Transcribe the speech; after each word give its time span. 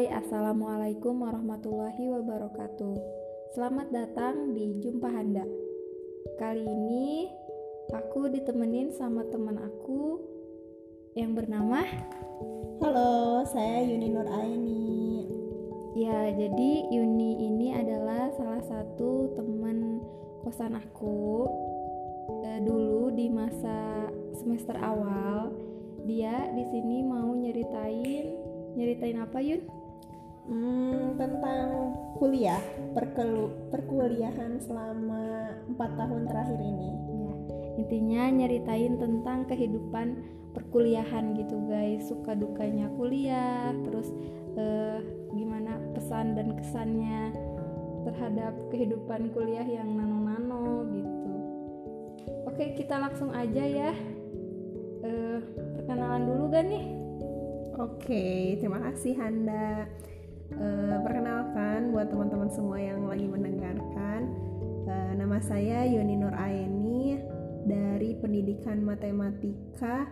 Hai, 0.00 0.16
Assalamualaikum 0.16 1.12
warahmatullahi 1.28 2.08
wabarakatuh 2.08 2.96
Selamat 3.52 3.92
datang 3.92 4.56
di 4.56 4.80
Jumpa 4.80 5.12
Handa 5.12 5.44
Kali 6.40 6.64
ini 6.64 7.28
aku 7.92 8.32
ditemenin 8.32 8.96
sama 8.96 9.28
teman 9.28 9.60
aku 9.60 10.24
yang 11.12 11.36
bernama 11.36 11.84
Halo, 12.80 13.44
saya 13.44 13.84
Yuni 13.84 14.08
Nur 14.08 14.24
Aini. 14.24 15.28
Ya, 15.92 16.32
jadi 16.32 16.88
Yuni 16.88 17.52
ini 17.52 17.76
adalah 17.76 18.32
salah 18.40 18.64
satu 18.64 19.36
teman 19.36 20.00
kosan 20.40 20.80
aku 20.80 21.44
e, 22.40 22.56
dulu 22.64 23.12
di 23.12 23.28
masa 23.28 24.08
semester 24.32 24.80
awal. 24.80 25.52
Dia 26.08 26.48
di 26.56 26.64
sini 26.72 27.04
mau 27.04 27.36
nyeritain 27.36 28.32
nyeritain 28.80 29.20
apa 29.20 29.44
Yun? 29.44 29.79
Hmm, 30.48 31.20
tentang 31.20 31.68
kuliah, 32.16 32.60
perkelu, 32.96 33.70
perkuliahan 33.72 34.60
selama 34.60 35.52
4 35.76 36.00
tahun 36.00 36.22
terakhir 36.28 36.60
ini. 36.60 36.90
Ya, 37.20 37.34
intinya 37.80 38.22
nyeritain 38.32 38.96
tentang 38.96 39.44
kehidupan 39.48 40.20
perkuliahan 40.56 41.36
gitu 41.38 41.56
guys, 41.70 42.08
suka 42.10 42.34
dukanya 42.34 42.90
kuliah, 42.98 43.70
terus 43.86 44.10
eh, 44.58 44.98
gimana 45.30 45.78
pesan 45.94 46.34
dan 46.34 46.58
kesannya 46.58 47.30
terhadap 48.08 48.54
kehidupan 48.72 49.30
kuliah 49.30 49.64
yang 49.64 49.94
nano-nano 49.94 50.88
gitu. 50.90 51.32
Oke, 52.48 52.74
kita 52.74 52.98
langsung 52.98 53.30
aja 53.30 53.64
ya. 53.64 53.92
Eh, 55.00 55.38
perkenalan 55.78 56.28
dulu 56.28 56.42
gak 56.52 56.66
nih? 56.66 56.84
Oke, 57.80 58.58
terima 58.60 58.82
kasih 58.90 59.16
Handa. 59.16 59.88
Uh, 60.50 60.98
perkenalkan 61.06 61.94
buat 61.94 62.10
teman-teman 62.10 62.50
semua 62.50 62.82
yang 62.82 63.06
lagi 63.06 63.22
mendengarkan, 63.22 64.34
uh, 64.90 65.12
nama 65.14 65.38
saya 65.38 65.86
Yuni 65.86 66.18
Nur 66.18 66.34
Aini 66.34 67.22
dari 67.70 68.18
Pendidikan 68.18 68.82
Matematika 68.82 70.10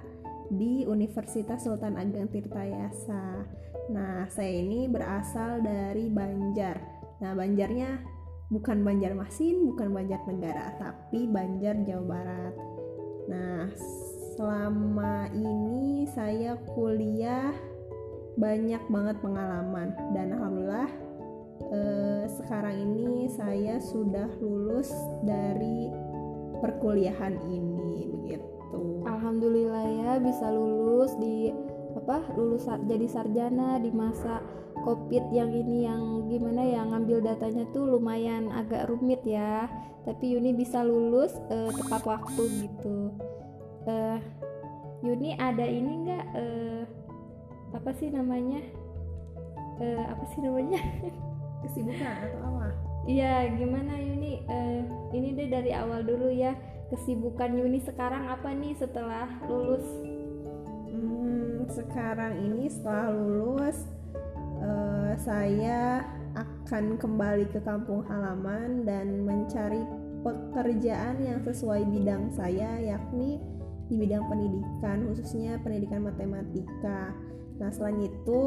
di 0.54 0.86
Universitas 0.86 1.66
Sultan 1.66 1.98
Ageng 1.98 2.30
Tirtayasa. 2.30 3.44
Nah, 3.90 4.30
saya 4.30 4.52
ini 4.62 4.86
berasal 4.86 5.58
dari 5.58 6.06
Banjar. 6.06 6.78
Nah, 7.18 7.34
Banjarnya 7.34 7.98
bukan 8.48 8.86
Banjarmasin, 8.86 9.74
bukan 9.74 9.90
Banjarnegara, 9.90 10.78
tapi 10.78 11.26
Banjar 11.26 11.82
Jawa 11.82 12.04
Barat. 12.06 12.54
Nah, 13.28 13.68
selama 14.38 15.26
ini 15.34 16.06
saya 16.14 16.54
kuliah 16.72 17.52
banyak 18.38 18.82
banget 18.88 19.16
pengalaman. 19.20 19.92
Dan 20.14 20.38
alhamdulillah 20.38 20.90
eh, 21.74 22.24
sekarang 22.38 22.76
ini 22.78 23.26
saya 23.34 23.82
sudah 23.82 24.30
lulus 24.38 24.88
dari 25.26 25.90
perkuliahan 26.62 27.34
ini 27.50 28.08
begitu. 28.08 29.02
Alhamdulillah 29.04 29.86
ya 29.86 30.12
bisa 30.22 30.48
lulus 30.48 31.14
di 31.18 31.50
apa 31.98 32.22
lulus 32.38 32.68
jadi 32.86 33.06
sarjana 33.10 33.82
di 33.82 33.90
masa 33.90 34.38
covid 34.86 35.34
yang 35.34 35.50
ini 35.50 35.88
yang 35.88 36.30
gimana 36.30 36.62
ya 36.62 36.86
ngambil 36.86 37.24
datanya 37.24 37.66
tuh 37.74 37.90
lumayan 37.90 38.50
agak 38.54 38.86
rumit 38.86 39.22
ya. 39.26 39.66
Tapi 40.06 40.38
Yuni 40.38 40.56
bisa 40.56 40.80
lulus 40.86 41.36
uh, 41.52 41.68
tepat 41.74 42.02
waktu 42.06 42.42
gitu. 42.64 43.12
Uh, 43.84 44.18
Yuni 45.04 45.36
ada 45.38 45.62
ini 45.62 45.92
enggak 46.06 46.26
uh, 46.34 46.82
apa 47.74 47.90
sih 47.96 48.08
namanya? 48.08 48.60
Uh, 49.78 50.04
apa 50.08 50.24
sih 50.34 50.40
namanya? 50.40 50.80
Kesibukan 51.66 52.12
atau 52.28 52.40
apa? 52.54 52.66
Iya 53.08 53.50
gimana 53.56 53.96
Yuni? 53.98 54.44
Uh, 54.46 54.82
ini 55.16 55.34
deh 55.34 55.48
dari 55.48 55.72
awal 55.72 56.04
dulu 56.04 56.28
ya. 56.32 56.54
Kesibukan 56.88 57.52
Yuni 57.56 57.80
sekarang 57.84 58.28
apa 58.28 58.52
nih 58.52 58.76
setelah 58.76 59.28
lulus? 59.44 59.84
Hmm, 60.88 61.68
sekarang 61.68 62.40
ini 62.48 62.72
setelah 62.72 63.12
lulus 63.12 63.84
uh, 64.64 65.12
saya 65.20 66.04
akan 66.36 67.00
kembali 67.00 67.48
ke 67.50 67.60
kampung 67.64 68.04
halaman 68.06 68.84
dan 68.84 69.24
mencari 69.24 69.82
pekerjaan 70.22 71.22
yang 71.22 71.40
sesuai 71.42 71.86
bidang 71.88 72.30
saya 72.34 72.78
yakni 72.82 73.40
di 73.88 73.96
bidang 73.96 74.28
pendidikan 74.28 75.08
khususnya 75.08 75.56
pendidikan 75.64 76.04
matematika 76.04 77.16
Nah 77.58 77.70
selain 77.74 78.00
itu 78.06 78.40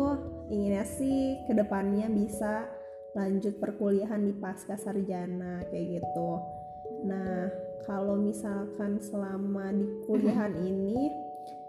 inginnya 0.51 0.83
sih 0.87 1.39
ke 1.47 1.53
depannya 1.55 2.07
bisa 2.11 2.67
lanjut 3.11 3.59
perkuliahan 3.59 4.23
di 4.23 4.33
pasca 4.39 4.79
sarjana 4.79 5.63
kayak 5.67 5.99
gitu. 5.99 6.31
Nah 7.07 7.51
kalau 7.83 8.15
misalkan 8.19 9.03
selama 9.03 9.71
di 9.75 9.87
kuliahan 10.07 10.55
ini 10.63 11.11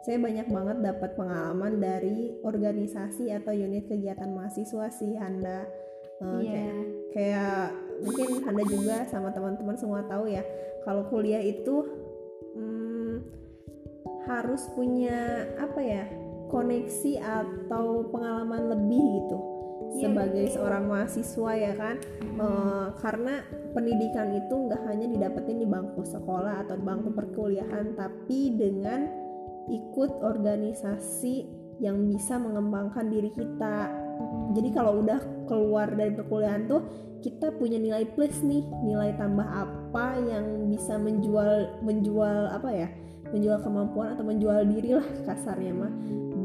saya 0.02 0.18
banyak 0.18 0.50
banget 0.50 0.78
dapat 0.82 1.14
pengalaman 1.14 1.78
dari 1.78 2.34
organisasi 2.42 3.30
atau 3.30 3.54
unit 3.54 3.86
kegiatan 3.86 4.34
mahasiswa 4.34 4.90
sih 4.90 5.14
Handa. 5.14 5.66
Uh, 6.22 6.38
yeah. 6.38 6.54
kayak, 6.54 6.78
kayak 7.10 7.62
mungkin 8.02 8.28
Handa 8.46 8.62
juga 8.66 8.96
sama 9.10 9.34
teman-teman 9.34 9.74
semua 9.74 10.06
tahu 10.06 10.30
ya 10.30 10.42
kalau 10.86 11.06
kuliah 11.10 11.42
itu 11.42 11.82
hmm, 12.54 13.26
harus 14.26 14.62
punya 14.74 15.50
apa 15.58 15.80
ya 15.82 16.04
koneksi 16.52 17.12
atau 17.24 18.04
pengalaman 18.12 18.68
lebih 18.76 19.24
gitu 19.24 19.38
ya, 19.96 20.08
sebagai 20.08 20.52
seorang 20.52 20.84
mahasiswa 20.88 21.52
ya 21.56 21.72
kan? 21.74 21.96
Uh, 22.36 22.92
karena 23.00 23.40
pendidikan 23.72 24.36
itu 24.36 24.54
nggak 24.68 24.82
hanya 24.88 25.06
didapetin 25.08 25.64
di 25.64 25.68
bangku 25.68 26.04
sekolah 26.04 26.64
atau 26.68 26.76
di 26.76 26.84
bangku 26.84 27.10
perkuliahan 27.16 27.96
tapi 27.96 28.56
dengan 28.56 29.08
ikut 29.72 30.20
organisasi 30.20 31.62
yang 31.80 32.06
bisa 32.06 32.36
mengembangkan 32.36 33.08
diri 33.08 33.32
kita. 33.32 33.90
Jadi 34.52 34.68
kalau 34.70 35.02
udah 35.02 35.48
keluar 35.48 35.88
dari 35.90 36.14
perkuliahan 36.14 36.68
tuh 36.68 36.82
kita 37.22 37.54
punya 37.54 37.78
nilai 37.78 38.06
plus 38.12 38.42
nih 38.42 38.66
nilai 38.82 39.14
tambah 39.14 39.46
apa 39.46 40.18
yang 40.20 40.68
bisa 40.68 40.98
menjual 40.98 41.80
menjual 41.82 42.52
apa 42.52 42.70
ya? 42.70 42.88
Menjual 43.32 43.64
kemampuan 43.64 44.12
atau 44.12 44.24
menjual 44.28 44.68
diri 44.68 44.98
lah 44.98 45.08
kasarnya 45.24 45.72
mah 45.72 45.92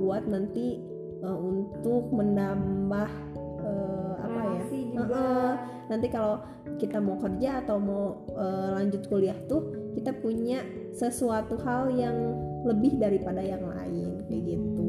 buat 0.07 0.23
nanti 0.23 0.79
uh, 1.19 1.35
untuk 1.35 2.16
menambah 2.16 3.12
uh, 3.59 4.13
apa 4.23 4.40
ya? 4.56 4.63
Juga. 4.72 5.03
Uh, 5.03 5.19
uh, 5.19 5.51
nanti 5.91 6.07
kalau 6.07 6.40
kita 6.79 7.03
mau 7.03 7.19
kerja 7.19 7.59
atau 7.59 7.75
mau 7.75 8.23
uh, 8.31 8.79
lanjut 8.79 9.03
kuliah 9.12 9.35
tuh 9.51 9.91
kita 10.00 10.16
punya 10.16 10.63
sesuatu 10.95 11.59
hal 11.59 11.91
yang 11.91 12.16
lebih 12.63 12.95
daripada 12.95 13.44
yang 13.44 13.68
lain 13.68 14.23
kayak 14.31 14.56
gitu. 14.56 14.88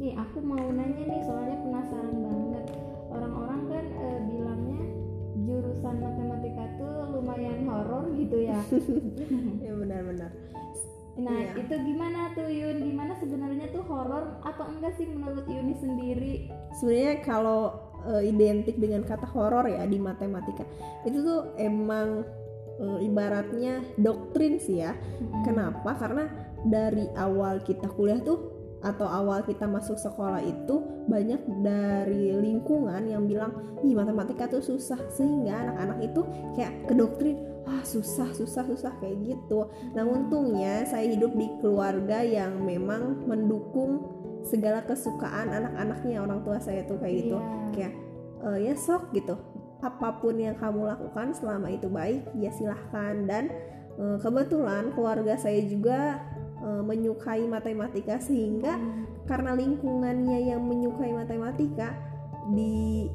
Nih 0.00 0.16
aku 0.16 0.40
mau 0.40 0.64
nanya 0.72 1.04
nih 1.04 1.20
soalnya 1.28 1.60
penasaran 1.60 2.16
banget. 2.24 2.64
Orang-orang 3.12 3.60
kan 3.68 3.84
uh, 4.00 4.18
bilangnya 4.24 4.82
jurusan 5.44 5.94
matematika 6.00 6.64
tuh 6.80 6.96
lumayan 7.12 7.68
horor 7.68 8.08
gitu 8.16 8.40
ya. 8.40 8.60
Ya 9.64 9.72
benar-benar 9.76 10.32
Nah 11.14 11.38
iya. 11.38 11.52
itu 11.62 11.74
gimana 11.78 12.34
tuh 12.34 12.50
Yun? 12.50 12.82
Gimana 12.82 13.12
sebenarnya 13.18 13.70
tuh 13.70 13.82
horor 13.86 14.38
atau 14.42 14.64
enggak 14.66 14.98
sih 14.98 15.06
menurut 15.06 15.46
Yuni 15.46 15.74
sendiri? 15.78 16.34
Sebenarnya 16.74 17.22
kalau 17.22 17.70
uh, 18.06 18.22
identik 18.22 18.76
dengan 18.78 19.06
kata 19.06 19.26
horor 19.30 19.66
ya 19.70 19.86
di 19.86 19.98
matematika 19.98 20.66
itu 21.06 21.22
tuh 21.22 21.54
emang 21.58 22.26
uh, 22.82 22.98
ibaratnya 22.98 23.82
doktrin 23.98 24.58
sih 24.58 24.82
ya. 24.82 24.94
Hmm. 24.94 25.42
Kenapa? 25.46 25.94
Karena 25.94 26.26
dari 26.64 27.06
awal 27.14 27.62
kita 27.62 27.86
kuliah 27.92 28.18
tuh 28.24 28.53
atau 28.84 29.08
awal 29.08 29.40
kita 29.42 29.64
masuk 29.64 29.96
sekolah 29.96 30.44
itu 30.44 30.84
banyak 31.08 31.40
dari 31.64 32.36
lingkungan 32.36 33.08
yang 33.08 33.24
bilang 33.24 33.80
ih 33.80 33.96
matematika 33.96 34.44
tuh 34.46 34.60
susah. 34.60 35.00
Sehingga 35.08 35.56
anak-anak 35.56 35.98
itu 36.04 36.20
kayak 36.52 36.72
kedoktrin 36.86 37.36
wah 37.64 37.80
susah 37.82 38.28
susah 38.36 38.62
susah 38.68 38.92
kayak 39.00 39.24
gitu. 39.24 39.66
Nah 39.96 40.04
untungnya 40.04 40.84
saya 40.84 41.08
hidup 41.08 41.32
di 41.32 41.48
keluarga 41.64 42.20
yang 42.20 42.60
memang 42.60 43.24
mendukung 43.24 44.04
segala 44.44 44.84
kesukaan 44.84 45.48
anak-anaknya 45.48 46.20
orang 46.20 46.44
tua 46.44 46.60
saya 46.60 46.84
tuh 46.84 47.00
kayak 47.00 47.14
gitu. 47.24 47.38
Yeah. 47.40 47.72
kayak 47.72 47.94
e, 48.44 48.48
ya 48.68 48.74
sok 48.76 49.16
gitu. 49.16 49.34
Apa 49.80 50.20
pun 50.20 50.36
yang 50.36 50.56
kamu 50.60 50.84
lakukan 50.84 51.32
selama 51.32 51.72
itu 51.72 51.88
baik 51.88 52.28
ya 52.36 52.52
silahkan. 52.52 53.24
Dan 53.24 53.48
e, 53.96 54.20
kebetulan 54.20 54.92
keluarga 54.92 55.40
saya 55.40 55.64
juga 55.64 56.20
e, 56.64 56.68
menyukai 56.80 57.44
matematika 57.44 58.16
sehingga 58.16 58.80
hmm. 58.80 59.28
karena 59.28 59.52
lingkungannya 59.52 60.48
yang 60.48 60.64
menyukai 60.64 61.12
matematika 61.12 61.92
di 62.56 63.08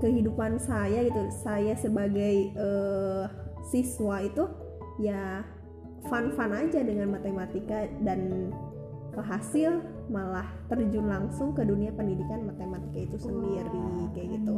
kehidupan 0.00 0.60
saya 0.60 1.08
gitu 1.08 1.24
saya 1.32 1.72
sebagai 1.72 2.52
uh, 2.56 3.24
siswa 3.64 4.20
itu 4.20 4.44
ya 5.00 5.40
fun-fun 6.06 6.52
aja 6.52 6.80
dengan 6.84 7.16
matematika 7.16 7.88
dan 8.04 8.52
alhasil 9.16 9.80
malah 10.12 10.46
terjun 10.68 11.08
langsung 11.08 11.56
ke 11.56 11.64
dunia 11.64 11.90
pendidikan 11.96 12.44
matematika 12.44 13.08
itu 13.08 13.16
sendiri 13.16 14.12
kayak 14.12 14.38
gitu 14.38 14.54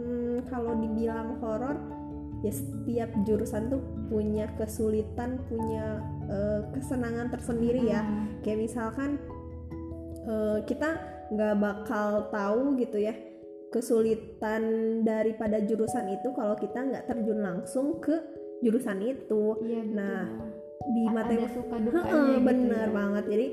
hmm, 0.00 0.36
kalau 0.48 0.72
dibilang 0.80 1.38
horor 1.38 1.76
ya 2.42 2.50
setiap 2.50 3.10
jurusan 3.22 3.70
tuh 3.70 3.80
punya 4.10 4.50
kesulitan 4.58 5.38
punya 5.46 6.02
uh, 6.26 6.66
kesenangan 6.74 7.30
tersendiri 7.30 7.86
ya 7.86 8.02
Hmm. 8.02 8.42
kayak 8.42 8.66
misalkan 8.66 9.16
uh, 10.26 10.58
kita 10.66 10.98
nggak 11.30 11.54
bakal 11.56 12.26
tahu 12.28 12.76
gitu 12.76 12.98
ya 12.98 13.14
kesulitan 13.72 14.62
daripada 15.02 15.62
jurusan 15.64 16.12
itu 16.12 16.28
kalau 16.36 16.52
kita 16.54 16.76
nggak 16.82 17.08
terjun 17.08 17.40
langsung 17.40 17.98
ke 17.98 18.14
jurusan 18.60 19.00
itu 19.00 19.56
Iya 19.64 19.82
betul. 19.82 19.96
Nah, 19.96 20.22
di 20.82 21.02
ada 21.06 21.14
matematika 21.14 21.54
suka 21.56 21.76
dukanya 21.78 22.10
gitu 22.36 22.42
bener 22.42 22.86
ya. 22.86 22.92
banget 22.92 23.24
jadi 23.30 23.46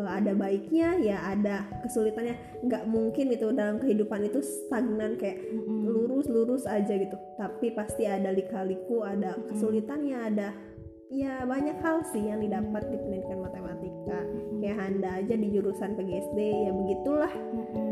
ada 0.00 0.32
baiknya 0.32 0.96
ya 1.04 1.20
ada 1.20 1.68
kesulitannya. 1.84 2.64
Nggak 2.64 2.84
mungkin 2.88 3.28
itu 3.28 3.52
dalam 3.52 3.76
kehidupan 3.76 4.24
itu 4.24 4.40
stagnan 4.40 5.20
kayak 5.20 5.42
lurus 5.84 6.26
lurus 6.32 6.64
aja 6.64 6.96
gitu. 6.96 7.16
Tapi 7.36 7.76
pasti 7.76 8.08
ada 8.08 8.32
lika-liku 8.32 9.04
ada 9.04 9.36
kesulitannya 9.52 10.16
ada 10.16 10.48
ya 11.12 11.44
banyak 11.44 11.76
hal 11.84 12.00
sih 12.08 12.24
yang 12.24 12.40
didapat 12.40 12.88
di 12.88 12.96
pendidikan 12.96 13.44
matematika. 13.44 14.20
Kayak 14.64 14.78
Handa 14.80 15.10
aja 15.20 15.34
di 15.36 15.48
jurusan 15.52 15.92
PGSD 15.92 16.38
ya 16.40 16.72
begitulah. 16.72 17.32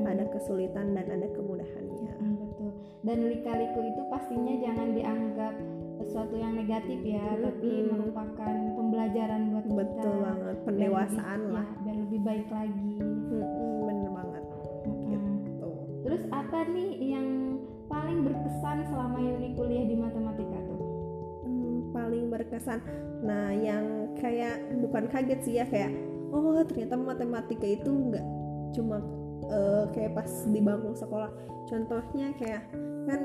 Ada 0.08 0.24
kesulitan 0.32 0.96
dan 0.96 1.06
ada 1.12 1.28
kemudahannya. 1.36 2.12
Mm, 2.16 2.34
betul. 2.40 2.70
Dan 3.04 3.28
lika-liku 3.28 3.80
itu 3.84 4.02
pastinya 4.08 4.54
jangan 4.64 4.88
dianggap 4.96 5.54
sesuatu 6.00 6.32
yang 6.34 6.56
negatif 6.56 6.96
ya 7.04 7.22
tapi 7.38 7.68
Mm-mm. 7.70 7.92
merupakan 7.92 8.54
pembelajaran 8.74 9.52
buat 9.52 9.64
kita. 9.68 9.76
Betul 9.84 10.14
banget 10.24 10.56
Biar 10.56 10.64
pendewasaan 10.66 11.40
lah. 11.52 11.68
ya, 11.86 11.89
lebih 12.10 12.26
baik 12.26 12.48
lagi. 12.50 12.98
Mm-mm, 12.98 13.86
bener 13.86 14.10
banget. 14.10 14.44
Mm-mm. 14.82 15.46
gitu. 15.46 15.70
Terus 16.02 16.22
apa 16.34 16.66
nih 16.66 16.90
yang 17.14 17.28
paling 17.86 18.26
berkesan 18.26 18.82
selama 18.90 19.22
Yuni 19.22 19.54
kuliah 19.54 19.86
di 19.86 19.94
matematika 19.94 20.58
tuh? 20.66 20.80
Hmm, 21.46 21.94
paling 21.94 22.26
berkesan. 22.26 22.82
Nah 23.22 23.54
yang 23.54 24.10
kayak 24.18 24.58
bukan 24.82 25.06
kaget 25.06 25.40
sih 25.46 25.54
ya 25.62 25.70
kayak 25.70 25.94
oh 26.34 26.58
ternyata 26.66 26.98
matematika 26.98 27.66
itu 27.70 27.90
nggak 27.94 28.26
cuma 28.74 28.98
eh, 29.46 29.84
kayak 29.94 30.18
pas 30.18 30.30
di 30.50 30.58
bangku 30.58 30.90
sekolah. 30.98 31.30
Contohnya 31.70 32.34
kayak 32.42 32.66
kan 33.06 33.20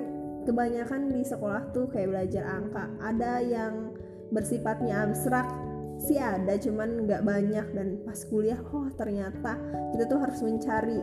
kebanyakan 0.45 1.09
di 1.09 1.25
sekolah 1.25 1.73
tuh 1.73 1.89
kayak 1.89 2.13
belajar 2.13 2.45
angka. 2.45 2.85
Ada 3.01 3.41
yang 3.41 3.97
bersifatnya 4.29 5.09
abstrak. 5.09 5.49
Sih 5.95 6.21
ada 6.21 6.53
cuman 6.59 7.09
nggak 7.09 7.25
banyak 7.25 7.65
dan 7.73 7.94
pas 8.05 8.19
kuliah 8.29 8.61
oh 8.71 8.87
ternyata 8.93 9.57
kita 9.91 10.05
tuh 10.05 10.21
harus 10.21 10.39
mencari 10.45 11.01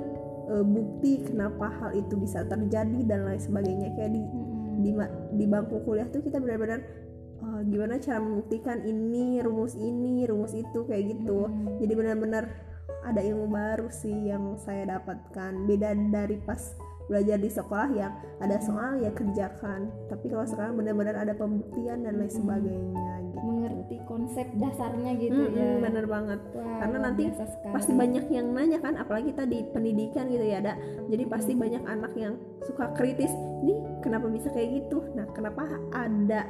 eh, 0.48 0.64
bukti 0.64 1.26
kenapa 1.26 1.68
hal 1.82 1.90
itu 1.98 2.14
bisa 2.16 2.46
terjadi 2.46 3.02
dan 3.04 3.26
lain 3.26 3.42
sebagainya. 3.42 3.92
Kayak 3.98 4.14
di 4.16 4.22
di 4.82 4.90
di 5.36 5.44
bangku 5.44 5.82
kuliah 5.84 6.08
tuh 6.08 6.24
kita 6.24 6.40
benar-benar 6.40 6.80
uh, 7.42 7.60
gimana 7.66 8.00
cara 8.00 8.18
membuktikan 8.18 8.82
ini 8.82 9.42
rumus 9.44 9.76
ini 9.76 10.24
rumus 10.24 10.54
itu 10.56 10.86
kayak 10.86 11.12
gitu. 11.12 11.50
Jadi 11.82 11.92
benar-benar 11.92 12.48
ada 13.02 13.18
ilmu 13.18 13.50
baru 13.50 13.90
sih 13.90 14.30
yang 14.30 14.56
saya 14.58 14.98
dapatkan. 14.98 15.66
Beda 15.66 15.94
dari 15.94 16.38
pas 16.42 16.74
belajar 17.10 17.36
di 17.36 17.50
sekolah 17.50 17.90
yang 17.92 18.12
ada 18.38 18.56
soal 18.62 19.02
ya 19.02 19.10
kerjakan. 19.10 19.90
Tapi 20.08 20.30
kalau 20.30 20.46
sekarang 20.46 20.78
benar-benar 20.78 21.18
ada 21.18 21.34
pembuktian 21.34 22.06
dan 22.06 22.16
lain 22.18 22.30
sebagainya 22.30 23.21
mengerti 23.40 23.96
konsep 24.04 24.44
dasarnya 24.60 25.16
gitu 25.16 25.48
Mm-mm, 25.48 25.56
ya. 25.56 25.80
bener 25.80 26.04
banget. 26.04 26.40
Wah, 26.52 26.84
karena 26.84 26.98
nanti 27.08 27.22
pasti 27.72 27.92
banyak 27.96 28.28
yang 28.28 28.52
nanya 28.52 28.78
kan 28.84 29.00
apalagi 29.00 29.32
kita 29.32 29.48
di 29.48 29.64
pendidikan 29.72 30.28
gitu 30.28 30.44
ya 30.44 30.60
ada. 30.60 30.74
Jadi 31.08 31.24
pasti 31.26 31.52
banyak 31.56 31.82
anak 31.88 32.12
yang 32.18 32.36
suka 32.68 32.92
kritis 32.92 33.32
ini 33.64 33.80
kenapa 34.04 34.28
bisa 34.28 34.52
kayak 34.52 34.84
gitu? 34.84 35.00
Nah 35.16 35.26
kenapa 35.32 35.64
ada 35.96 36.44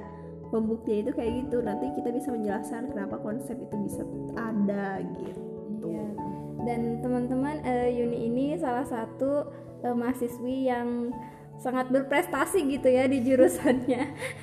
pembuktian 0.51 1.07
itu 1.07 1.13
kayak 1.15 1.47
gitu? 1.47 1.63
Nanti 1.63 1.87
kita 1.95 2.11
bisa 2.11 2.29
menjelaskan 2.35 2.91
kenapa 2.91 3.17
konsep 3.23 3.57
itu 3.57 3.77
bisa 3.81 4.03
ada 4.35 5.01
gitu. 5.23 5.43
Iya. 5.87 6.09
Dan 6.63 6.81
teman-teman 7.03 7.63
eh, 7.67 7.91
Yuni 7.95 8.19
ini 8.31 8.47
salah 8.59 8.87
satu 8.87 9.47
eh, 9.83 9.95
mahasiswi 9.95 10.71
yang 10.71 11.11
sangat 11.59 11.93
berprestasi 11.93 12.65
gitu 12.71 12.89
ya 12.89 13.05
di 13.11 13.21
jurusannya. 13.21 14.03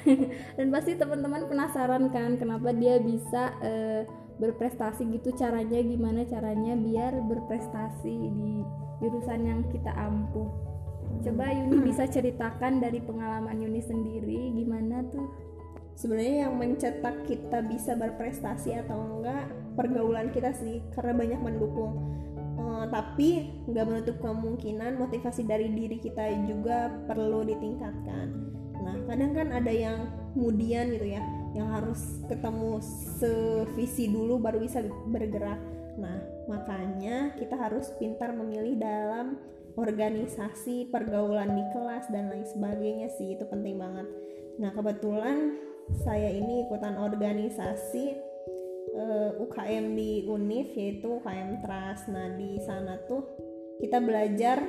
Dan 0.58 0.68
pasti 0.70 1.00
teman-teman 1.00 1.48
penasaran 1.50 2.12
kan 2.14 2.38
kenapa 2.38 2.70
dia 2.76 3.00
bisa 3.02 3.56
eh, 3.64 4.04
berprestasi 4.40 5.08
gitu 5.20 5.36
caranya 5.36 5.80
gimana 5.84 6.24
caranya 6.28 6.78
biar 6.78 7.18
berprestasi 7.26 8.16
di 8.34 8.52
jurusan 9.02 9.42
yang 9.48 9.62
kita 9.72 9.92
ampuh. 9.96 10.48
Coba 11.26 11.52
Yuni 11.52 11.84
bisa 11.84 12.06
ceritakan 12.06 12.80
dari 12.80 13.02
pengalaman 13.04 13.60
Yuni 13.60 13.82
sendiri 13.84 14.54
gimana 14.56 15.04
tuh? 15.10 15.50
sebenarnya 16.00 16.48
yang 16.48 16.56
mencetak 16.56 17.28
kita 17.28 17.60
bisa 17.68 17.92
berprestasi 18.00 18.72
atau 18.88 19.20
enggak 19.20 19.52
pergaulan 19.76 20.32
kita 20.32 20.56
sih 20.56 20.80
karena 20.96 21.12
banyak 21.12 21.40
mendukung 21.44 22.16
Eh, 22.60 22.86
tapi 22.92 23.30
nggak 23.72 23.86
menutup 23.88 24.16
kemungkinan 24.20 25.00
motivasi 25.00 25.48
dari 25.48 25.72
diri 25.72 25.96
kita 25.96 26.28
juga 26.44 26.92
perlu 27.08 27.48
ditingkatkan. 27.48 28.28
Nah 28.84 28.96
kadang 29.08 29.32
kan 29.32 29.48
ada 29.56 29.72
yang 29.72 30.12
kemudian 30.36 30.92
gitu 30.96 31.08
ya 31.08 31.24
yang 31.56 31.72
harus 31.72 32.20
ketemu 32.28 32.84
sevisi 33.20 34.12
dulu 34.12 34.44
baru 34.44 34.60
bisa 34.60 34.84
bergerak. 35.08 35.60
Nah 36.00 36.20
makanya 36.52 37.32
kita 37.40 37.56
harus 37.56 37.96
pintar 37.96 38.36
memilih 38.36 38.76
dalam 38.76 39.40
organisasi 39.80 40.92
pergaulan 40.92 41.56
di 41.56 41.64
kelas 41.72 42.12
dan 42.12 42.28
lain 42.28 42.44
sebagainya 42.44 43.08
sih 43.16 43.40
itu 43.40 43.48
penting 43.48 43.80
banget. 43.80 44.08
Nah 44.60 44.76
kebetulan 44.76 45.56
saya 46.04 46.28
ini 46.28 46.68
ikutan 46.68 47.00
organisasi 47.00 48.29
eh, 49.00 49.32
UKM 49.40 49.96
di 49.96 50.28
UNIF 50.28 50.76
yaitu 50.76 51.08
UKM 51.08 51.64
Trust. 51.64 52.12
Nah, 52.12 52.36
di 52.36 52.60
sana 52.60 53.00
tuh 53.08 53.24
kita 53.80 54.04
belajar 54.04 54.60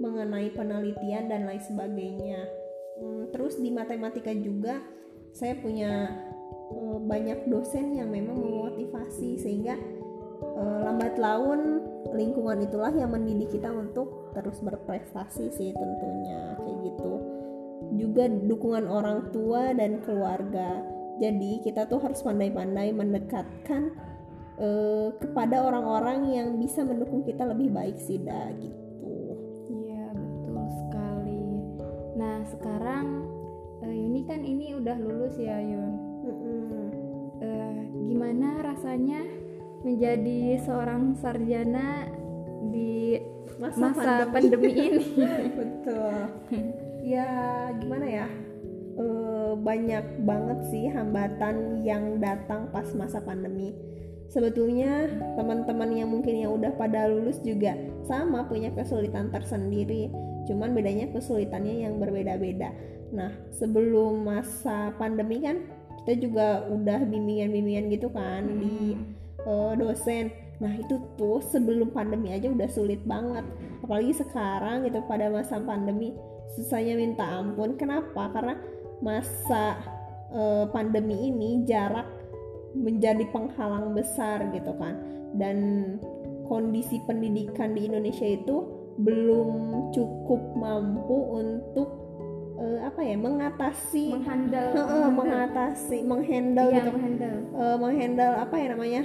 mengenai 0.00 0.48
penelitian 0.56 1.28
dan 1.28 1.44
lain 1.44 1.60
sebagainya. 1.60 2.40
Hmm, 2.98 3.28
terus 3.30 3.60
di 3.60 3.68
matematika 3.68 4.32
juga 4.32 4.80
saya 5.36 5.54
punya 5.60 6.08
eh, 6.72 6.98
banyak 7.04 7.46
dosen 7.52 7.92
yang 7.92 8.08
memang 8.08 8.40
memotivasi 8.40 9.36
sehingga 9.36 9.76
eh, 10.40 10.78
lambat 10.88 11.20
laun 11.20 11.84
lingkungan 12.16 12.64
itulah 12.64 12.90
yang 12.96 13.12
mendidik 13.12 13.52
kita 13.52 13.68
untuk 13.68 14.32
terus 14.32 14.64
berprestasi 14.64 15.52
sih 15.52 15.70
tentunya 15.76 16.56
kayak 16.56 16.78
gitu 16.88 17.38
juga 17.96 18.26
dukungan 18.28 18.90
orang 18.90 19.30
tua 19.30 19.72
dan 19.72 20.02
keluarga. 20.02 20.97
Jadi 21.18 21.62
kita 21.66 21.90
tuh 21.90 21.98
harus 21.98 22.22
pandai-pandai 22.22 22.94
mendekatkan 22.94 23.90
eh, 24.58 25.08
kepada 25.18 25.66
orang-orang 25.66 26.30
yang 26.30 26.48
bisa 26.58 26.86
mendukung 26.86 27.26
kita 27.26 27.42
lebih 27.42 27.74
baik 27.74 27.98
sih 27.98 28.22
dah 28.22 28.54
gitu. 28.58 29.14
Iya 29.66 30.14
betul 30.14 30.62
sekali. 30.86 31.44
Nah 32.14 32.36
sekarang 32.46 33.06
eh, 33.82 33.94
Yuni 33.94 34.22
kan 34.26 34.40
ini 34.46 34.78
udah 34.78 34.96
lulus 34.98 35.34
ya 35.38 35.58
Yun. 35.58 35.92
Eh, 37.38 37.78
gimana 38.10 38.62
rasanya 38.62 39.22
menjadi 39.82 40.58
seorang 40.66 41.14
sarjana 41.18 42.06
di 42.70 43.18
masa, 43.58 44.26
pandemi. 44.30 44.74
ini? 44.74 45.06
Betul. 45.58 46.14
ya 47.06 47.30
gimana 47.78 48.06
ya? 48.06 48.26
Eh, 48.98 49.52
banyak 49.54 50.26
banget 50.26 50.58
sih 50.74 50.90
hambatan 50.90 51.86
yang 51.86 52.18
datang 52.18 52.66
pas 52.74 52.90
masa 52.98 53.22
pandemi. 53.22 53.70
Sebetulnya 54.26 55.06
teman-teman 55.38 55.94
yang 55.94 56.10
mungkin 56.10 56.34
yang 56.34 56.58
udah 56.58 56.74
pada 56.74 57.06
lulus 57.06 57.38
juga 57.46 57.78
sama 58.10 58.42
punya 58.50 58.74
kesulitan 58.74 59.30
tersendiri. 59.30 60.10
Cuman 60.50 60.74
bedanya 60.74 61.06
kesulitannya 61.14 61.86
yang 61.86 62.02
berbeda-beda. 62.02 62.74
Nah, 63.14 63.30
sebelum 63.54 64.26
masa 64.26 64.90
pandemi 64.98 65.46
kan 65.46 65.62
kita 66.02 66.18
juga 66.18 66.66
udah 66.66 67.06
bimbingan-bimbingan 67.06 67.94
gitu 67.94 68.10
kan 68.10 68.50
di 68.58 68.98
eh, 69.46 69.72
dosen. 69.78 70.34
Nah 70.58 70.74
itu 70.74 70.98
tuh 71.14 71.38
sebelum 71.38 71.94
pandemi 71.94 72.34
aja 72.34 72.50
udah 72.50 72.66
sulit 72.66 72.98
banget. 73.06 73.46
Apalagi 73.86 74.10
sekarang 74.10 74.90
gitu 74.90 75.06
pada 75.06 75.30
masa 75.30 75.62
pandemi 75.62 76.18
susahnya 76.58 76.98
minta 76.98 77.22
ampun. 77.22 77.78
Kenapa? 77.78 78.34
Karena 78.34 78.58
masa 79.00 79.78
eh, 80.30 80.64
pandemi 80.70 81.30
ini 81.30 81.62
jarak 81.64 82.06
menjadi 82.76 83.24
penghalang 83.32 83.94
besar 83.94 84.44
gitu 84.52 84.74
kan. 84.76 84.94
Dan 85.34 85.56
kondisi 86.48 87.00
pendidikan 87.04 87.76
di 87.76 87.84
Indonesia 87.86 88.24
itu 88.24 88.64
belum 88.98 89.50
cukup 89.94 90.40
mampu 90.58 91.16
untuk 91.38 91.88
eh, 92.58 92.82
apa 92.82 93.00
ya 93.04 93.14
mengatasi 93.14 94.18
Menghandle, 94.18 94.70
Heeh, 94.78 95.06
mengatasi 95.12 95.98
menghandle 96.02 96.68
Iya, 96.72 96.76
gitu 96.82 96.90
menghandle. 96.96 97.36
eh, 97.54 97.76
menghandle 97.78 98.34
apa 98.42 98.54
ya 98.58 98.66
namanya 98.74 99.02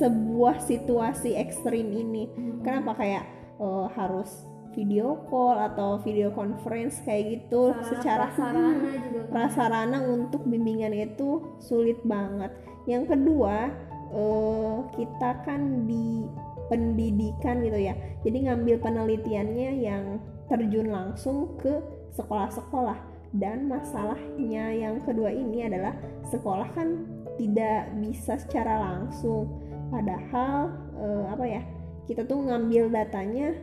sebuah 0.00 0.64
situasi 0.64 1.36
ekstrim 1.36 1.92
ini 1.92 2.26
kenapa 2.64 2.96
kayak 2.96 3.24
eh, 3.60 3.86
harus 3.94 4.48
video 4.70 5.18
call 5.26 5.58
atau 5.58 5.98
video 6.00 6.30
conference 6.30 7.02
kayak 7.02 7.42
gitu 7.42 7.74
Sarana 7.74 7.88
secara 7.90 8.24
prasarana 8.30 8.62
juga 8.70 9.20
kan. 9.20 9.30
prasarana 9.30 9.98
untuk 10.06 10.42
bimbingan 10.46 10.94
itu 10.94 11.58
sulit 11.58 11.98
banget. 12.06 12.54
Yang 12.86 13.14
kedua, 13.16 13.70
eh, 14.14 14.76
kita 14.94 15.30
kan 15.42 15.86
di 15.90 16.24
pendidikan 16.70 17.66
gitu 17.66 17.78
ya. 17.82 17.94
Jadi 18.22 18.46
ngambil 18.46 18.78
penelitiannya 18.78 19.70
yang 19.82 20.22
terjun 20.46 20.88
langsung 20.94 21.58
ke 21.58 21.82
sekolah-sekolah. 22.14 23.10
Dan 23.30 23.70
masalahnya 23.70 24.74
yang 24.74 24.98
kedua 25.06 25.30
ini 25.30 25.66
adalah 25.66 25.94
sekolah 26.30 26.66
kan 26.74 27.06
tidak 27.38 27.90
bisa 27.98 28.38
secara 28.38 28.78
langsung. 28.78 29.50
Padahal 29.90 30.70
eh, 30.98 31.24
apa 31.30 31.44
ya? 31.46 31.62
Kita 32.06 32.26
tuh 32.26 32.42
ngambil 32.42 32.90
datanya 32.90 33.54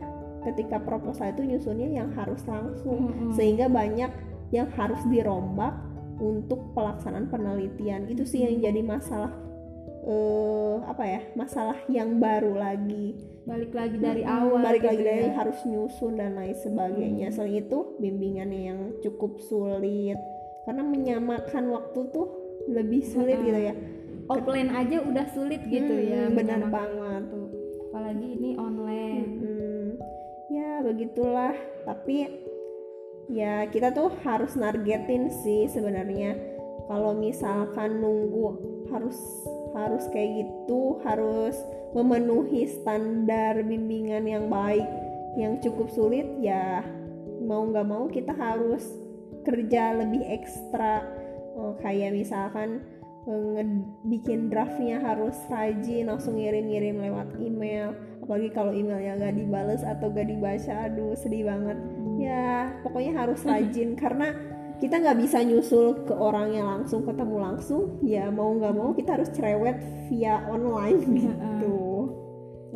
ketika 0.44 0.78
proposal 0.78 1.30
itu 1.30 1.42
nyusunnya 1.44 1.88
yang 1.92 2.08
harus 2.12 2.42
langsung 2.44 3.10
Mm-mm. 3.10 3.32
sehingga 3.34 3.66
banyak 3.66 4.10
yang 4.50 4.68
harus 4.74 5.00
dirombak 5.06 5.74
untuk 6.18 6.72
pelaksanaan 6.72 7.28
penelitian 7.28 8.06
itu 8.06 8.22
sih 8.22 8.42
yang 8.42 8.58
jadi 8.60 8.80
masalah 8.82 9.30
eh 10.08 10.76
apa 10.88 11.04
ya 11.04 11.20
masalah 11.34 11.76
yang 11.86 12.16
baru 12.16 12.56
lagi 12.56 13.18
balik 13.44 13.72
lagi 13.72 13.96
dari 13.98 14.22
Mm-mm, 14.24 14.38
awal 14.40 14.62
balik 14.62 14.82
gitu 14.82 14.88
lagi 14.88 15.04
dari 15.04 15.28
ya. 15.28 15.34
harus 15.36 15.58
nyusun 15.64 16.12
dan 16.16 16.32
lain 16.34 16.54
sebagainya 16.54 17.28
selain 17.28 17.60
itu 17.60 17.78
bimbingannya 17.98 18.60
yang 18.62 18.80
cukup 19.00 19.36
sulit 19.42 20.16
karena 20.64 20.82
menyamakan 20.82 21.64
waktu 21.70 22.00
tuh 22.08 22.28
lebih 22.68 23.04
sulit 23.04 23.36
Mm-mm. 23.36 23.48
gitu 23.48 23.60
ya 23.60 23.74
offline 24.28 24.68
aja 24.70 24.96
udah 25.00 25.26
sulit 25.32 25.60
gitu 25.66 25.88
Hmm, 25.88 26.04
ya 26.04 26.22
benar 26.28 26.60
banget. 26.68 27.24
waktu. 27.24 27.37
Begitulah 30.88 31.52
tapi 31.84 32.28
ya 33.28 33.68
kita 33.68 33.92
tuh 33.92 34.08
harus 34.24 34.56
nargetin 34.56 35.28
sih 35.44 35.68
sebenarnya. 35.68 36.34
Kalau 36.88 37.12
misalkan 37.12 38.00
nunggu 38.00 38.56
harus 38.88 39.20
harus 39.76 40.08
kayak 40.08 40.48
gitu 40.48 40.96
harus 41.04 41.54
memenuhi 41.92 42.64
standar 42.80 43.60
bimbingan 43.60 44.24
yang 44.24 44.48
baik 44.48 44.84
yang 45.36 45.60
cukup 45.60 45.92
sulit 45.92 46.24
ya 46.40 46.80
mau 47.44 47.68
nggak 47.68 47.86
mau 47.86 48.08
kita 48.08 48.32
harus 48.32 48.84
kerja 49.44 49.96
lebih 49.96 50.24
ekstra. 50.24 51.04
Oh, 51.58 51.74
kayak 51.82 52.14
misalkan 52.14 52.80
eh, 53.26 53.40
ngebikin 53.58 54.48
draftnya 54.48 55.02
harus 55.02 55.34
rajin 55.50 56.06
langsung 56.06 56.38
ngirim-ngirim 56.38 57.02
lewat 57.02 57.28
email 57.42 57.92
apalagi 58.28 58.52
kalau 58.52 58.76
emailnya 58.76 59.16
nggak 59.16 59.40
dibales 59.40 59.80
atau 59.80 60.12
gak 60.12 60.28
dibaca 60.28 60.84
aduh 60.84 61.16
sedih 61.16 61.48
banget. 61.48 61.80
Ya 62.20 62.76
pokoknya 62.84 63.24
harus 63.24 63.40
rajin 63.40 63.96
karena 63.96 64.36
kita 64.84 65.00
nggak 65.00 65.16
bisa 65.16 65.40
nyusul 65.48 66.04
ke 66.04 66.12
orangnya 66.12 66.60
langsung 66.60 67.08
ketemu 67.08 67.36
langsung. 67.40 67.96
Ya 68.04 68.28
mau 68.28 68.52
nggak 68.52 68.74
mau 68.76 68.92
kita 68.92 69.16
harus 69.16 69.32
cerewet 69.32 69.80
via 70.12 70.44
online 70.44 71.00
gitu. 71.24 71.80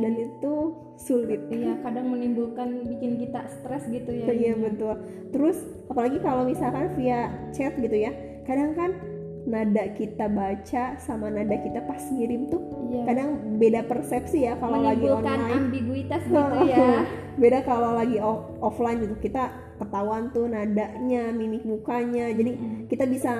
Dan 0.00 0.12
itu 0.16 0.54
sulit. 0.96 1.44
Iya, 1.52 1.84
kadang 1.84 2.08
menimbulkan 2.08 2.88
bikin 2.88 3.20
kita 3.20 3.44
stres 3.44 3.84
gitu 3.92 4.08
ya. 4.08 4.32
iya 4.32 4.56
betul. 4.56 5.04
Terus 5.36 5.60
apalagi 5.92 6.16
kalau 6.24 6.48
misalkan 6.48 6.96
via 6.96 7.28
chat 7.52 7.76
gitu 7.76 8.08
ya. 8.08 8.08
Kadang 8.48 8.72
kan 8.72 8.96
nada 9.42 9.90
kita 9.90 10.26
baca 10.26 10.94
sama 10.96 11.26
nada 11.26 11.56
kita 11.56 11.82
pas 11.82 11.98
ngirim 12.04 12.46
tuh 12.46 12.62
Iya. 12.88 13.02
kadang 13.04 13.28
beda 13.56 13.80
persepsi 13.82 14.44
ya 14.44 14.54
kalau 14.54 14.78
lagi 14.78 15.02
online. 15.02 15.50
ambiguitas 15.50 16.22
gitu 16.22 16.38
ya. 16.68 17.02
beda 17.42 17.58
kalau 17.62 17.90
lagi 17.92 18.18
off- 18.18 18.52
offline 18.60 19.00
gitu 19.00 19.16
kita 19.18 19.48
ketahuan 19.76 20.30
tuh 20.30 20.46
nadanya 20.46 21.30
mimik 21.30 21.64
mukanya 21.64 22.30
jadi 22.30 22.52
kita 22.86 23.02
bisa 23.04 23.32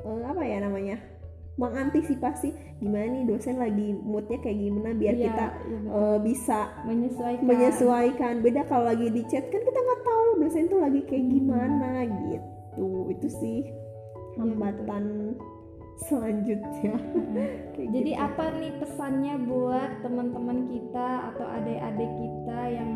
eh, 0.00 0.22
apa 0.24 0.42
ya 0.42 0.58
namanya 0.58 0.96
mengantisipasi 1.58 2.48
gimana 2.78 3.06
nih 3.08 3.24
dosen 3.26 3.58
lagi 3.58 3.90
moodnya 3.92 4.38
kayak 4.38 4.58
gimana 4.60 4.90
biar 4.92 5.12
Iya, 5.12 5.24
kita 5.24 5.46
eh, 5.88 6.18
bisa 6.20 6.58
menyesuaikan. 6.82 7.44
menyesuaikan. 7.44 8.34
Beda 8.40 8.62
kalau 8.64 8.86
lagi 8.86 9.06
di 9.08 9.22
chat 9.24 9.42
kan 9.44 9.58
kita 9.58 9.74
nggak 9.76 10.02
tahu 10.02 10.26
dosen 10.38 10.64
tuh 10.66 10.78
lagi 10.78 11.02
kayak 11.04 11.26
gimana 11.26 11.90
gitu. 12.30 12.88
Itu 13.10 13.28
sih 13.28 13.66
hambatan 14.38 15.34
selanjutnya. 15.98 16.94
Kayak 17.74 17.90
Jadi 17.90 18.10
gitu. 18.14 18.22
apa 18.22 18.44
nih 18.54 18.72
pesannya 18.78 19.34
buat 19.50 19.90
teman-teman 20.06 20.70
kita 20.70 21.08
atau 21.34 21.46
adik-adik 21.58 22.10
kita 22.14 22.60
yang 22.70 22.90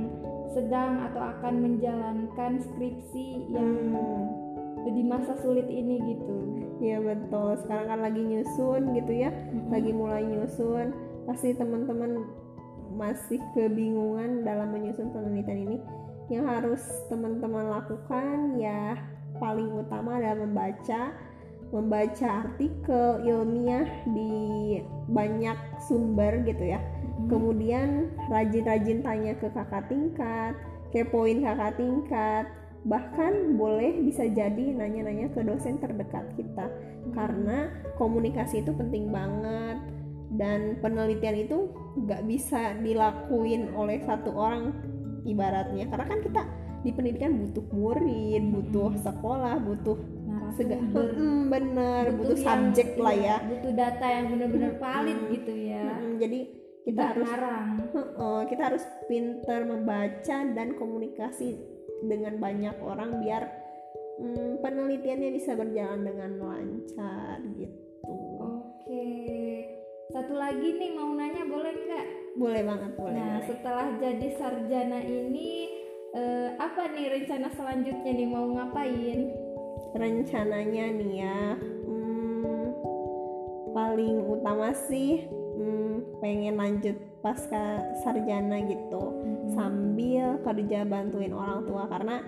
sedang 0.54 1.02
atau 1.10 1.22
akan 1.34 1.54
menjalankan 1.64 2.52
skripsi 2.62 3.50
yang 3.50 3.70
Hmm, 4.82 4.90
di 4.92 5.02
masa 5.06 5.34
sulit 5.40 5.66
ini 5.66 5.98
gitu. 6.14 6.36
ya 6.82 6.98
betul. 6.98 7.54
Sekarang 7.62 7.86
kan 7.90 8.00
lagi 8.02 8.22
nyusun 8.22 8.94
gitu 8.94 9.12
ya. 9.14 9.30
Lagi 9.70 9.90
mulai 9.94 10.22
nyusun. 10.26 10.90
Pasti 11.26 11.54
teman-teman 11.54 12.26
masih 12.92 13.38
kebingungan 13.56 14.42
dalam 14.42 14.74
menyusun 14.74 15.14
penelitian 15.14 15.70
ini. 15.70 15.78
Yang 16.30 16.44
harus 16.50 16.82
teman-teman 17.08 17.70
lakukan 17.70 18.58
ya 18.58 18.98
paling 19.38 19.70
utama 19.72 20.18
adalah 20.20 20.44
membaca 20.44 21.14
membaca 21.72 22.44
artikel 22.44 23.24
ilmiah 23.24 23.88
di 24.12 24.78
banyak 25.08 25.56
sumber 25.88 26.44
gitu 26.44 26.76
ya. 26.76 26.80
Kemudian 27.26 28.12
rajin-rajin 28.28 29.00
tanya 29.00 29.32
ke 29.40 29.48
kakak 29.50 29.88
tingkat 29.88 30.52
kepoin 30.92 31.40
kakak 31.42 31.80
tingkat. 31.80 32.44
Bahkan 32.82 33.56
boleh 33.56 34.04
bisa 34.04 34.28
jadi 34.28 34.76
nanya-nanya 34.76 35.32
ke 35.32 35.40
dosen 35.42 35.80
terdekat 35.80 36.28
kita. 36.36 36.68
Karena 37.16 37.72
komunikasi 37.96 38.62
itu 38.62 38.70
penting 38.76 39.08
banget. 39.10 39.80
Dan 40.32 40.80
penelitian 40.80 41.48
itu 41.48 41.72
nggak 41.96 42.22
bisa 42.28 42.76
dilakuin 42.84 43.72
oleh 43.72 44.04
satu 44.04 44.30
orang 44.36 44.76
ibaratnya. 45.24 45.88
Karena 45.88 46.06
kan 46.06 46.20
kita 46.20 46.42
di 46.82 46.90
pendidikan 46.90 47.38
butuh 47.38 47.62
murid 47.70 48.42
butuh 48.42 48.90
sekolah 49.06 49.54
butuh 49.62 49.94
segala. 50.54 51.02
Hmm, 51.12 51.50
bener. 51.50 52.04
Butuh 52.16 52.38
yang- 52.38 52.72
subjek 52.72 52.96
lah 53.00 53.16
ya. 53.16 53.36
butuh 53.42 53.72
data 53.72 54.06
yang 54.06 54.26
benar-benar 54.32 54.72
valid 54.78 55.18
gitu 55.32 55.52
ya. 55.52 55.86
Hmm, 55.98 56.16
jadi 56.20 56.40
kita 56.82 57.00
harus 57.14 57.28
ngarang. 57.30 57.68
Heeh, 57.94 58.40
kita 58.50 58.62
harus 58.72 58.84
pintar 59.06 59.60
membaca 59.62 60.38
dan 60.50 60.68
komunikasi 60.74 61.54
dengan 62.02 62.42
banyak 62.42 62.76
orang 62.82 63.22
biar 63.22 63.42
hmm, 64.18 64.58
penelitiannya 64.60 65.30
bisa 65.30 65.54
berjalan 65.54 66.02
dengan 66.02 66.30
lancar 66.42 67.38
gitu. 67.54 68.14
Oke. 68.42 69.06
Satu 70.12 70.34
lagi 70.36 70.76
nih 70.76 70.92
mau 70.92 71.14
nanya 71.16 71.46
boleh 71.46 71.72
nggak? 71.72 72.06
Boleh 72.36 72.62
banget 72.66 72.92
boleh 72.98 73.16
nah 73.16 73.40
boleh. 73.40 73.48
setelah 73.48 73.86
jadi 73.96 74.28
sarjana 74.36 75.00
ini 75.00 75.72
eh, 76.12 76.48
apa 76.60 76.92
nih 76.92 77.08
rencana 77.08 77.48
selanjutnya 77.54 78.12
nih? 78.12 78.28
Mau 78.28 78.52
ngapain 78.52 79.20
rencananya 79.92 80.84
nih 80.92 81.12
ya 81.20 81.40
hmm, 81.60 82.64
paling 83.72 84.16
utama 84.24 84.72
sih 84.74 85.28
hmm, 85.28 86.18
pengen 86.20 86.56
lanjut 86.56 86.96
pasca 87.20 87.80
sarjana 88.02 88.64
gitu 88.66 89.02
sambil 89.52 90.40
kerja 90.42 90.82
bantuin 90.82 91.30
orang 91.32 91.62
tua 91.68 91.84
karena 91.86 92.24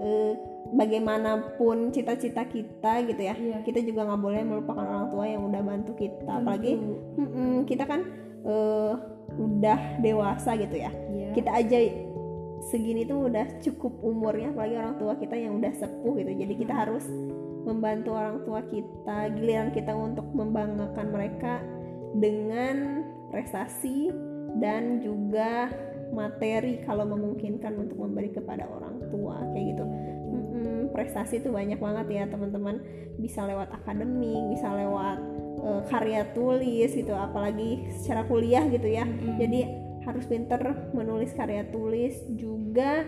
eh, 0.00 0.32
bagaimanapun 0.74 1.92
cita-cita 1.92 2.42
kita 2.48 3.04
gitu 3.06 3.22
ya 3.22 3.34
Iya. 3.36 3.58
kita 3.62 3.78
juga 3.84 4.08
nggak 4.08 4.22
boleh 4.24 4.42
melupakan 4.42 4.82
orang 4.82 5.06
tua 5.12 5.24
yang 5.28 5.42
udah 5.46 5.62
bantu 5.62 5.92
kita 5.94 6.40
apalagi 6.40 6.74
Tentu. 6.74 7.20
mm-mm, 7.20 7.52
kita 7.68 7.84
kan 7.86 8.00
eh, 8.42 8.92
udah 9.34 9.78
dewasa 10.00 10.56
gitu 10.56 10.76
ya 10.78 10.90
Iya. 10.90 11.28
kita 11.36 11.50
aja 11.52 11.78
segini 12.74 13.06
tuh 13.06 13.30
udah 13.30 13.62
cukup 13.62 14.02
umurnya 14.02 14.50
apalagi 14.50 14.74
orang 14.74 14.98
tua 14.98 15.14
kita 15.14 15.38
yang 15.38 15.62
udah 15.62 15.70
sepuh 15.78 16.18
gitu. 16.18 16.32
Jadi 16.42 16.54
kita 16.58 16.74
harus 16.74 17.06
membantu 17.62 18.18
orang 18.18 18.42
tua 18.42 18.66
kita 18.66 19.30
giliran 19.38 19.70
kita 19.70 19.94
untuk 19.94 20.26
membanggakan 20.34 21.06
mereka 21.14 21.62
dengan 22.18 23.06
prestasi 23.30 24.10
dan 24.58 24.98
juga 24.98 25.70
materi 26.10 26.82
kalau 26.82 27.06
memungkinkan 27.06 27.78
untuk 27.78 27.94
memberi 27.94 28.34
kepada 28.34 28.66
orang 28.66 29.06
tua 29.06 29.38
kayak 29.54 29.78
gitu. 29.78 29.84
Mm-mm, 30.34 30.78
prestasi 30.90 31.38
itu 31.38 31.54
banyak 31.54 31.78
banget 31.78 32.06
ya 32.10 32.22
teman-teman. 32.26 32.82
Bisa 33.22 33.46
lewat 33.46 33.70
akademik 33.70 34.50
bisa 34.50 34.74
lewat 34.74 35.22
eh, 35.62 35.82
karya 35.94 36.26
tulis 36.34 36.90
gitu 36.90 37.14
apalagi 37.14 37.86
secara 38.02 38.26
kuliah 38.26 38.66
gitu 38.66 38.90
ya. 38.90 39.06
Jadi 39.38 39.83
harus 40.04 40.24
pinter 40.28 40.60
menulis 40.92 41.32
karya 41.32 41.64
tulis. 41.68 42.14
Juga 42.36 43.04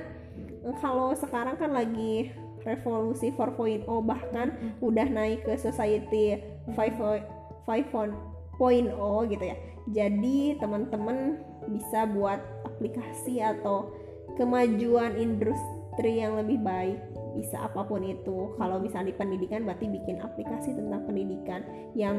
kalau 0.83 1.15
sekarang 1.15 1.57
kan 1.57 1.71
lagi 1.71 2.33
revolusi 2.67 3.31
4.0 3.31 3.87
bahkan 4.03 4.51
udah 4.83 5.07
naik 5.07 5.47
ke 5.47 5.55
society 5.55 6.43
5.0 6.75 7.23
5.0 7.67 9.31
gitu 9.31 9.45
ya. 9.45 9.57
Jadi 9.87 10.59
teman-teman 10.59 11.39
bisa 11.71 12.07
buat 12.11 12.43
aplikasi 12.67 13.39
atau 13.39 13.95
kemajuan 14.35 15.15
industri 15.15 16.23
yang 16.23 16.39
lebih 16.39 16.59
baik. 16.63 16.99
Bisa 17.39 17.69
apa 17.69 17.87
pun 17.87 18.03
itu. 18.03 18.57
Kalau 18.59 18.83
misalnya 18.83 19.13
di 19.13 19.17
pendidikan 19.19 19.63
berarti 19.63 19.87
bikin 19.87 20.19
aplikasi 20.25 20.75
tentang 20.75 21.05
pendidikan 21.07 21.63
yang 21.95 22.19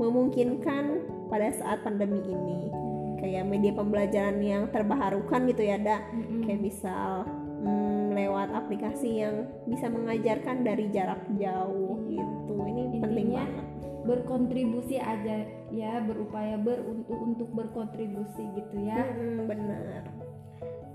memungkinkan 0.00 1.04
pada 1.28 1.52
saat 1.52 1.84
pandemi 1.84 2.24
ini 2.24 2.89
kayak 3.20 3.44
media 3.44 3.72
pembelajaran 3.76 4.40
yang 4.40 4.72
terbaharukan 4.72 5.44
gitu 5.52 5.62
ya 5.62 5.76
da 5.76 6.00
kayak 6.48 6.60
misal 6.64 7.28
hmm, 7.60 8.16
lewat 8.16 8.48
aplikasi 8.56 9.20
yang 9.20 9.44
bisa 9.68 9.92
mengajarkan 9.92 10.64
dari 10.64 10.88
jarak 10.88 11.20
jauh 11.36 12.00
gitu. 12.08 12.52
Ini 12.64 12.98
penting 12.98 13.36
Intinya, 13.36 13.44
banget. 13.44 13.66
berkontribusi 14.08 14.96
aja 14.96 15.44
ya 15.70 16.00
berupaya 16.02 16.56
ber 16.56 16.80
untuk 17.06 17.52
berkontribusi 17.52 18.42
gitu 18.56 18.76
ya. 18.80 19.04
Mm-mm, 19.04 19.46
benar. 19.46 20.02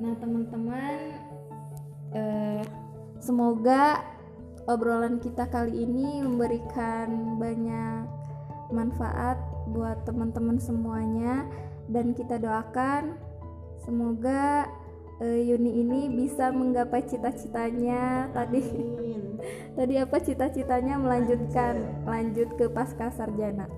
Nah 0.02 0.14
teman-teman 0.18 0.98
eh, 2.18 2.64
semoga 3.22 4.02
obrolan 4.66 5.22
kita 5.22 5.46
kali 5.46 5.86
ini 5.86 6.26
memberikan 6.26 7.38
banyak 7.38 8.10
manfaat 8.74 9.38
buat 9.70 10.02
teman-teman 10.10 10.58
semuanya 10.58 11.46
dan 11.90 12.18
kita 12.18 12.42
doakan 12.42 13.18
semoga 13.86 14.66
eh, 15.22 15.46
Yuni 15.48 15.86
ini 15.86 16.02
bisa 16.12 16.50
menggapai 16.52 17.06
cita-citanya. 17.06 18.30
Tadi 18.34 18.62
tadi 19.78 19.94
apa 20.00 20.18
cita-citanya? 20.20 21.00
Melanjutkan 21.00 22.06
lanjut. 22.08 22.50
ke 22.58 22.66
pasca 22.72 23.12
sarjana. 23.14 23.70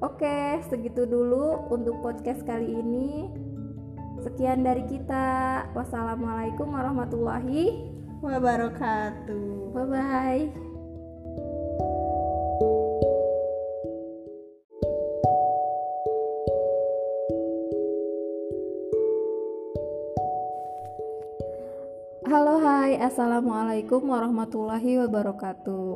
Oke 0.00 0.64
segitu 0.72 1.04
dulu 1.04 1.68
untuk 1.68 2.00
podcast 2.00 2.40
kali 2.48 2.72
ini. 2.72 3.28
Sekian 4.20 4.64
dari 4.64 4.84
kita. 4.88 5.68
Wassalamualaikum 5.76 6.72
warahmatullahi 6.72 7.88
wabarakatuh. 8.20 9.76
Bye 9.76 9.86
bye 9.88 10.69
Halo 22.30 22.62
hai. 22.62 22.94
Assalamualaikum 22.94 24.06
warahmatullahi 24.06 25.02
wabarakatuh. 25.02 25.90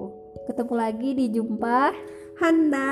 Ketemu 0.51 0.75
lagi 0.75 1.11
di 1.15 1.31
Jumpa 1.31 1.95
Handa. 2.43 2.91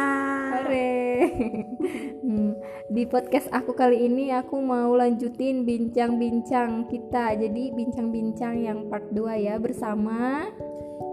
Hore. 0.63 0.95
Hmm, 2.23 2.55
Di 2.87 3.03
podcast 3.11 3.51
aku 3.51 3.75
kali 3.75 4.07
ini 4.07 4.31
aku 4.31 4.63
mau 4.63 4.95
lanjutin 4.95 5.67
bincang-bincang 5.67 6.87
kita. 6.87 7.35
Jadi 7.35 7.75
bincang-bincang 7.75 8.63
yang 8.63 8.87
part 8.87 9.11
2 9.11 9.35
ya 9.43 9.59
bersama. 9.59 10.47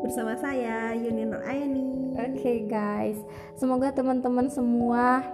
Bersama 0.05 0.37
saya 0.37 0.93
Yuni 0.93 1.25
Nur 1.25 1.41
Aini 1.49 2.13
Oke 2.13 2.69
guys. 2.69 3.17
Semoga 3.57 3.89
teman-teman 3.89 4.53
semua 4.53 5.25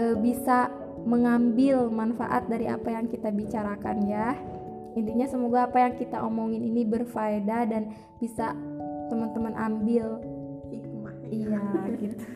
eh, 0.00 0.16
bisa 0.16 0.72
mengambil 1.04 1.92
manfaat 1.92 2.48
dari 2.48 2.64
apa 2.64 2.96
yang 2.96 3.12
kita 3.12 3.28
bicarakan 3.28 4.08
ya 4.08 4.40
Intinya 4.98 5.26
semoga 5.30 5.70
apa 5.70 5.78
yang 5.86 5.94
kita 5.94 6.18
omongin 6.18 6.66
ini 6.66 6.82
berfaedah 6.82 7.62
dan 7.70 7.94
bisa 8.18 8.54
teman-teman 9.10 9.54
ambil 9.54 10.18
hikmah 10.70 11.14
Iya 11.30 11.62
gitu. 11.98 12.26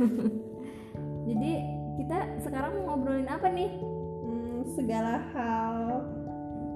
Jadi 1.30 1.52
kita 1.98 2.18
sekarang 2.42 2.84
mau 2.84 2.94
ngobrolin 2.94 3.26
apa 3.26 3.50
nih? 3.50 3.70
Hmm, 4.22 4.62
segala 4.74 5.18
hal 5.34 5.78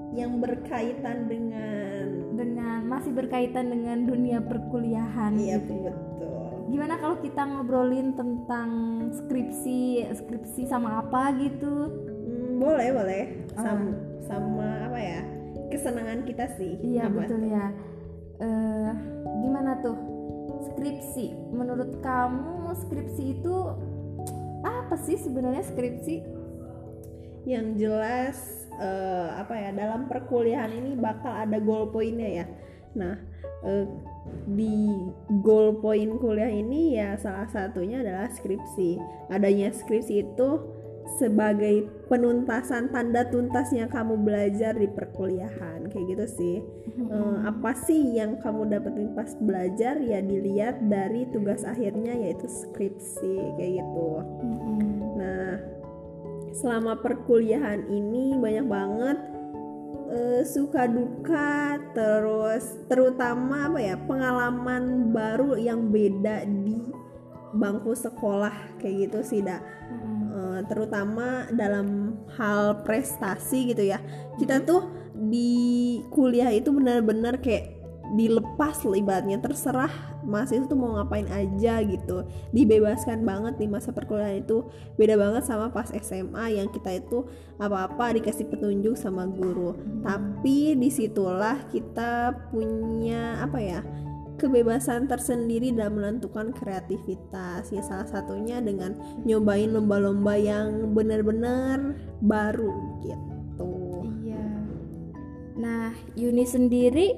yang 0.09 0.41
berkaitan 0.41 1.29
dengan 1.29 2.33
Dengan 2.33 2.81
masih 2.87 3.13
berkaitan 3.13 3.69
dengan 3.69 4.09
dunia 4.09 4.41
perkuliahan. 4.41 5.37
iya 5.37 5.59
gitu 5.61 5.85
ya. 5.85 5.93
betul 5.93 6.49
Gimana 6.69 7.01
kalau 7.01 7.17
kita 7.17 7.41
ngobrolin 7.49 8.13
tentang 8.13 8.69
skripsi, 9.09 10.05
skripsi 10.13 10.69
sama 10.69 11.01
apa 11.01 11.33
gitu? 11.41 11.89
Hmm, 12.25 12.61
boleh 12.61 12.89
boleh 12.93 13.23
sama, 13.57 13.89
sama 14.21 14.67
apa 14.85 14.99
ya 15.01 15.38
kesenangan 15.69 16.25
kita 16.25 16.45
sih 16.57 16.77
Iya 16.81 17.07
Apa? 17.07 17.25
betul 17.25 17.41
ya. 17.47 17.65
Eh, 18.39 18.91
gimana 19.45 19.79
tuh 19.85 19.97
skripsi? 20.73 21.53
Menurut 21.53 22.01
kamu 22.03 22.73
skripsi 22.85 23.23
itu 23.39 23.55
apa 24.65 24.95
sih 24.99 25.15
sebenarnya 25.15 25.63
skripsi? 25.63 26.39
yang 27.47 27.79
jelas 27.79 28.67
eh, 28.77 29.27
apa 29.33 29.53
ya 29.55 29.69
dalam 29.71 30.05
perkuliahan 30.11 30.69
ini 30.75 30.91
bakal 30.99 31.31
ada 31.31 31.57
goal 31.57 31.87
pointnya 31.89 32.43
ya 32.43 32.45
nah 32.93 33.15
eh, 33.63 33.85
di 34.49 34.97
goal 35.41 35.79
point 35.79 36.19
kuliah 36.19 36.51
ini 36.51 36.99
ya 36.99 37.15
salah 37.17 37.47
satunya 37.47 38.01
adalah 38.03 38.27
skripsi 38.29 38.99
adanya 39.31 39.71
skripsi 39.71 40.29
itu 40.29 40.49
sebagai 41.17 41.89
penuntasan 42.09 42.89
tanda 42.89 43.23
tuntasnya 43.29 43.85
kamu 43.87 44.17
belajar 44.19 44.73
di 44.73 44.89
perkuliahan 44.89 45.87
kayak 45.93 46.05
gitu 46.17 46.25
sih 46.25 46.57
Eh, 47.09 47.37
apa 47.41 47.71
sih 47.73 48.21
yang 48.21 48.37
kamu 48.37 48.69
dapetin 48.69 49.15
pas 49.17 49.33
belajar 49.41 49.97
ya 49.97 50.19
dilihat 50.21 50.83
dari 50.91 51.25
tugas 51.31 51.65
akhirnya 51.65 52.11
yaitu 52.11 52.45
skripsi 52.45 53.55
kayak 53.55 53.81
gitu 53.81 54.21
Mm-mm. 54.43 54.79
Nah, 55.15 55.51
selama 56.53 56.99
perkuliahan 56.99 57.87
ini 57.87 58.35
banyak 58.35 58.67
banget 58.67 59.17
eh, 60.11 60.41
suka 60.43 60.91
duka, 60.91 61.79
terus 61.95 62.77
terutama 62.91 63.71
apa 63.71 63.79
ya 63.79 63.95
pengalaman 63.95 65.15
baru 65.15 65.55
yang 65.55 65.87
beda 65.89 66.45
di 66.45 66.83
bangku 67.55 67.95
sekolah 67.95 68.77
kayak 68.77 69.09
gitu 69.09 69.19
sih, 69.23 69.39
dak. 69.41 69.63
Mm-mm. 69.87 70.18
Eh, 70.39 70.61
terutama 70.67 71.47
dalam 71.51 72.19
hal 72.39 72.83
prestasi 72.87 73.75
gitu 73.75 73.83
ya. 73.83 73.99
Kita 74.39 74.63
tuh 74.63 74.87
di 75.15 75.99
kuliah 76.15 76.51
itu 76.55 76.71
benar-benar 76.71 77.43
kayak 77.43 77.75
dilepas 78.15 78.87
loh 78.87 78.95
ibaratnya. 78.95 79.37
Terserah 79.43 79.91
mahasiswa 80.23 80.65
tuh 80.65 80.79
mau 80.79 80.95
ngapain 80.95 81.27
aja 81.27 81.83
gitu. 81.83 82.23
Dibebaskan 82.55 83.27
banget 83.27 83.59
di 83.59 83.67
masa 83.67 83.91
perkuliahan 83.91 84.41
itu. 84.43 84.63
Beda 84.95 85.19
banget 85.19 85.43
sama 85.43 85.69
pas 85.75 85.91
SMA 85.91 86.55
yang 86.55 86.71
kita 86.71 87.03
itu 87.03 87.27
apa-apa 87.59 88.15
dikasih 88.15 88.47
petunjuk 88.47 88.95
sama 88.95 89.27
guru. 89.27 89.75
Tapi 90.01 90.73
di 90.79 90.89
situlah 90.89 91.67
kita 91.67 92.31
punya 92.49 93.43
apa 93.43 93.59
ya 93.59 93.79
kebebasan 94.39 95.11
tersendiri 95.11 95.75
dalam 95.75 95.99
menentukan 95.99 96.55
kreativitas 96.55 97.67
ya 97.69 97.83
salah 97.83 98.07
satunya 98.07 98.63
dengan 98.63 98.95
nyobain 99.27 99.75
lomba-lomba 99.75 100.39
yang 100.39 100.95
benar-benar 100.95 101.99
baru 102.23 102.71
gitu 103.03 103.39
Iya. 104.23 104.45
Nah, 105.59 105.91
Yuni 106.15 106.45
sendiri 106.45 107.17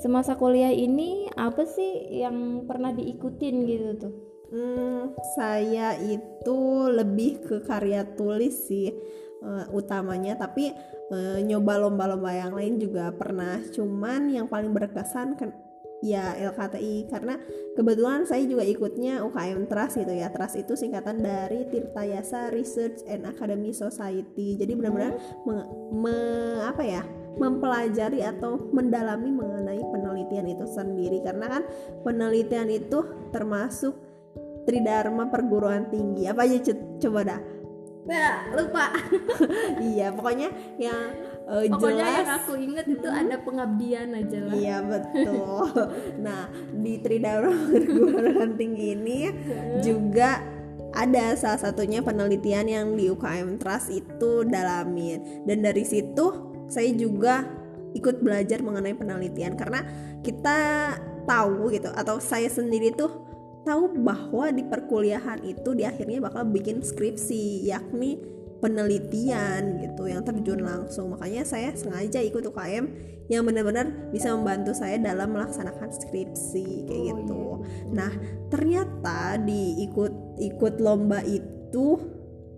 semasa 0.00 0.36
kuliah 0.36 0.72
ini 0.72 1.28
apa 1.36 1.64
sih 1.68 2.20
yang 2.20 2.64
pernah 2.64 2.92
diikutin 2.92 3.54
gitu 3.68 3.88
tuh? 4.00 4.14
Hmm, 4.50 5.14
saya 5.38 5.94
itu 6.02 6.58
lebih 6.90 7.46
ke 7.46 7.56
karya 7.62 8.02
tulis 8.18 8.66
sih 8.66 8.90
eh, 9.40 9.64
utamanya, 9.70 10.34
tapi 10.34 10.74
eh, 11.14 11.38
nyoba 11.46 11.86
lomba-lomba 11.86 12.34
yang 12.34 12.52
lain 12.58 12.82
juga 12.82 13.14
pernah. 13.14 13.62
Cuman 13.70 14.34
yang 14.34 14.50
paling 14.50 14.74
berkesan 14.74 15.38
kan 15.38 15.54
ya 16.00 16.32
LKTI 16.32 17.12
karena 17.12 17.36
kebetulan 17.76 18.24
saya 18.24 18.44
juga 18.48 18.64
ikutnya 18.64 19.20
UKM 19.24 19.68
Trust 19.68 20.00
gitu 20.00 20.12
ya. 20.16 20.32
Trust 20.32 20.56
itu 20.56 20.72
singkatan 20.76 21.20
dari 21.20 21.68
Tirta 21.68 22.02
Yasa 22.04 22.48
Research 22.52 23.04
and 23.04 23.28
Academy 23.28 23.70
Society. 23.72 24.56
Jadi 24.56 24.72
benar-benar 24.76 25.16
me- 25.44 25.68
me- 25.92 26.64
apa 26.64 26.84
ya? 26.84 27.04
mempelajari 27.30 28.20
atau 28.26 28.68
mendalami 28.74 29.30
mengenai 29.32 29.80
penelitian 29.80 30.50
itu 30.50 30.66
sendiri 30.66 31.22
karena 31.22 31.46
kan 31.46 31.62
penelitian 32.02 32.68
itu 32.68 33.00
termasuk 33.30 33.96
tridharma 34.68 35.30
perguruan 35.30 35.88
tinggi 35.88 36.26
apa 36.28 36.44
aja 36.44 36.74
coba 37.00 37.20
dah 37.24 37.40
Nah, 38.00 38.48
lupa. 38.56 38.90
iya 39.92 40.08
pokoknya 40.10 40.48
yang 40.80 40.98
eh, 41.50 41.66
Pokoknya 41.68 42.06
jelas. 42.06 42.18
yang 42.22 42.32
aku 42.38 42.52
inget 42.56 42.86
itu 42.86 43.08
ada 43.10 43.36
pengabdian 43.42 44.08
aja 44.14 44.38
lah. 44.46 44.54
Iya 44.54 44.76
betul. 44.86 45.66
Nah 46.24 46.40
di 46.70 46.92
Tridharma 47.02 47.50
perguruan 47.50 48.52
tinggi 48.54 48.86
ini 48.94 49.18
juga 49.82 50.40
ada 50.90 51.38
salah 51.38 51.58
satunya 51.58 52.02
penelitian 52.02 52.66
yang 52.66 52.86
di 52.98 53.10
UKM 53.10 53.58
Trust 53.58 53.90
itu 53.94 54.46
dalamin. 54.46 55.46
Dan 55.46 55.62
dari 55.62 55.86
situ 55.86 56.50
saya 56.70 56.90
juga 56.94 57.46
ikut 57.94 58.22
belajar 58.22 58.62
mengenai 58.62 58.94
penelitian. 58.94 59.54
Karena 59.58 59.82
kita 60.22 60.58
tahu 61.26 61.70
gitu 61.74 61.90
atau 61.94 62.18
saya 62.18 62.50
sendiri 62.50 62.90
tuh 62.94 63.26
tahu 63.62 63.92
bahwa 64.02 64.48
di 64.50 64.64
perkuliahan 64.64 65.44
itu 65.44 65.76
di 65.76 65.84
akhirnya 65.84 66.18
bakal 66.24 66.48
bikin 66.48 66.80
skripsi 66.80 67.68
yakni 67.68 68.18
penelitian 68.60 69.80
gitu 69.80 70.06
yang 70.06 70.22
terjun 70.22 70.60
langsung. 70.60 71.16
Makanya 71.16 71.42
saya 71.48 71.72
sengaja 71.72 72.20
ikut 72.20 72.44
UKM 72.44 72.84
yang 73.32 73.42
benar-benar 73.46 74.12
bisa 74.12 74.34
membantu 74.36 74.76
saya 74.76 75.00
dalam 75.00 75.32
melaksanakan 75.32 75.88
skripsi 75.90 76.84
kayak 76.86 77.00
Oh, 77.00 77.18
gitu. 77.22 77.34
iya, 77.40 77.56
nah 77.94 78.12
ternyata 78.50 79.38
di 79.40 79.86
ikut 79.86 80.38
ikut 80.38 80.74
lomba 80.82 81.22
itu 81.22 81.98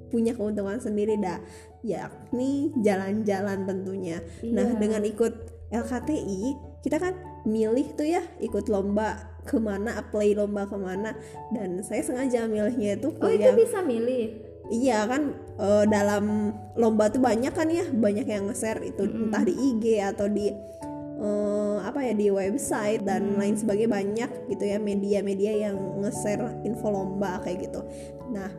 punya 0.09 0.33
keuntungan 0.37 0.77
sendiri 0.81 1.17
dah 1.21 1.41
yakni 1.81 2.73
jalan-jalan 2.81 3.65
tentunya. 3.65 4.21
Nah 4.49 4.67
Iya. 4.75 4.79
dengan 4.81 5.03
ikut 5.05 5.35
LKTI 5.73 6.43
kita 6.85 6.99
kan 7.01 7.15
milih 7.49 7.95
tuh 7.95 8.07
ya 8.07 8.23
ikut 8.43 8.69
lomba 8.69 9.33
ke 9.43 9.59
mana 9.59 9.99
apply 9.99 10.37
lomba 10.37 10.69
ke 10.69 10.77
mana. 10.77 11.17
Dan 11.53 11.81
saya 11.85 12.01
sengaja 12.05 12.45
milihnya 12.49 12.97
itu 13.01 13.09
ke 13.13 13.23
oh 13.25 13.31
itu 13.33 13.51
bisa 13.57 13.81
milih 13.85 14.52
iya 14.69 15.05
kan 15.05 15.35
eh, 15.59 15.85
dalam 15.87 16.53
lomba 16.75 17.09
tuh 17.09 17.19
banyak 17.19 17.51
kan 17.51 17.67
ya 17.67 17.85
banyak 17.89 18.25
yang 18.25 18.47
nge-share 18.47 18.81
itu 18.83 19.03
Mm-mm. 19.03 19.29
entah 19.29 19.43
di 19.43 19.53
IG 19.53 19.85
atau 19.99 20.27
di 20.27 20.49
eh, 21.19 21.77
apa 21.83 21.99
ya 22.03 22.13
di 22.13 22.29
website 22.29 23.03
dan 23.03 23.35
Hmm. 23.35 23.39
lain 23.39 23.55
sebagainya 23.55 23.91
banyak 23.91 24.31
gitu 24.49 24.65
ya 24.65 24.79
media-media 24.79 25.53
yang 25.69 25.77
nge-share 26.01 26.63
info 26.63 26.89
lomba 26.89 27.43
kayak 27.43 27.69
gitu. 27.69 27.81
Nah 28.31 28.51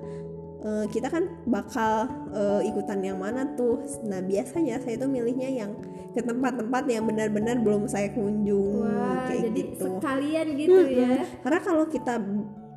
eh, 0.64 0.86
kita 0.88 1.08
kan 1.08 1.28
bakal 1.44 2.08
eh, 2.32 2.62
ikutan 2.68 3.00
yang 3.00 3.20
mana 3.20 3.44
tuh? 3.56 3.84
Nah 4.04 4.20
biasanya 4.20 4.80
saya 4.80 4.96
tuh 4.96 5.08
milihnya 5.08 5.50
yang 5.50 5.72
ke 6.14 6.22
tempat-tempat 6.22 6.86
yang 6.88 7.10
benar-benar 7.10 7.58
belum 7.58 7.90
saya 7.90 8.14
kunjung 8.14 8.86
wah 8.86 9.26
kayak 9.26 9.50
jadi 9.50 9.62
gitu. 9.66 9.98
sekalian 9.98 10.48
gitu 10.54 10.80
ya. 10.94 11.26
Karena 11.42 11.60
kalau 11.60 11.90
kita 11.90 12.22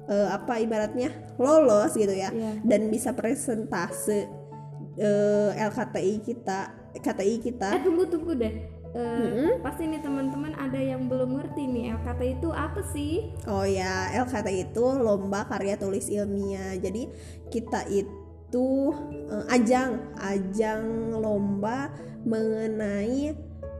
eh, 0.08 0.28
apa 0.30 0.58
ibaratnya 0.62 1.10
lolos 1.38 1.94
gitu 1.94 2.14
ya. 2.14 2.30
Iya. 2.32 2.62
dan 2.64 2.88
bisa 2.90 3.12
presentase 3.12 4.26
eh, 4.96 5.50
LKTI 5.54 6.14
kita 6.24 6.58
KTI 6.96 7.36
kita. 7.44 7.76
Eh 7.76 7.82
tunggu 7.84 8.04
tunggu 8.08 8.32
deh. 8.36 8.54
Eh, 8.96 9.20
Mm-mm. 9.20 9.60
pasti 9.60 9.84
nih 9.84 10.00
teman-teman 10.00 10.56
ada 10.56 10.80
yang 10.80 11.04
belum 11.04 11.36
ngerti 11.36 11.68
nih 11.68 11.92
LKT 12.00 12.40
itu 12.40 12.48
apa 12.48 12.80
sih? 12.96 13.28
Oh 13.44 13.68
ya 13.68 14.08
LKTI 14.24 14.72
itu 14.72 14.84
lomba 14.96 15.44
karya 15.44 15.76
tulis 15.76 16.08
ilmiah. 16.08 16.72
Jadi 16.80 17.04
kita 17.52 17.84
itu 17.92 18.68
eh, 19.28 19.44
ajang 19.52 20.16
ajang 20.16 21.12
lomba 21.12 21.92
mengenai 22.24 23.36